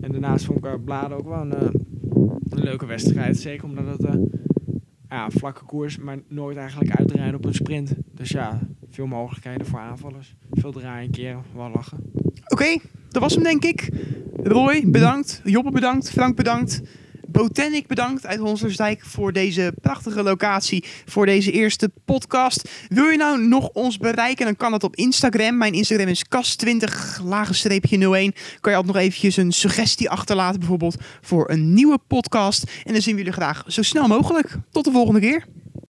[0.00, 1.68] En daarnaast vond ik uh, Bladen ook wel een, eh,
[2.50, 3.38] een leuke wedstrijd.
[3.38, 4.14] Zeker omdat het eh,
[5.08, 7.94] ja, vlakke koers, maar nooit eigenlijk uitrijden op een sprint.
[8.14, 8.60] Dus ja,
[8.90, 10.36] veel mogelijkheden voor aanvallers.
[10.50, 11.98] Veel draaien keren, wel lachen.
[12.48, 12.78] Oké,
[13.08, 13.90] dat was hem denk ik.
[14.42, 15.40] Roy, bedankt.
[15.44, 16.10] Joppe bedankt.
[16.10, 16.82] Frank bedankt.
[17.36, 22.70] Botanic bedankt uit Honsersdijk voor deze prachtige locatie, voor deze eerste podcast.
[22.88, 25.56] Wil je nou nog ons bereiken, dan kan dat op Instagram.
[25.56, 28.32] Mijn Instagram is kas20 lagenstreepje 01.
[28.60, 32.70] Kan je altijd nog eventjes een suggestie achterlaten bijvoorbeeld voor een nieuwe podcast.
[32.84, 34.56] En dan zien we jullie graag zo snel mogelijk.
[34.70, 35.44] Tot de volgende keer.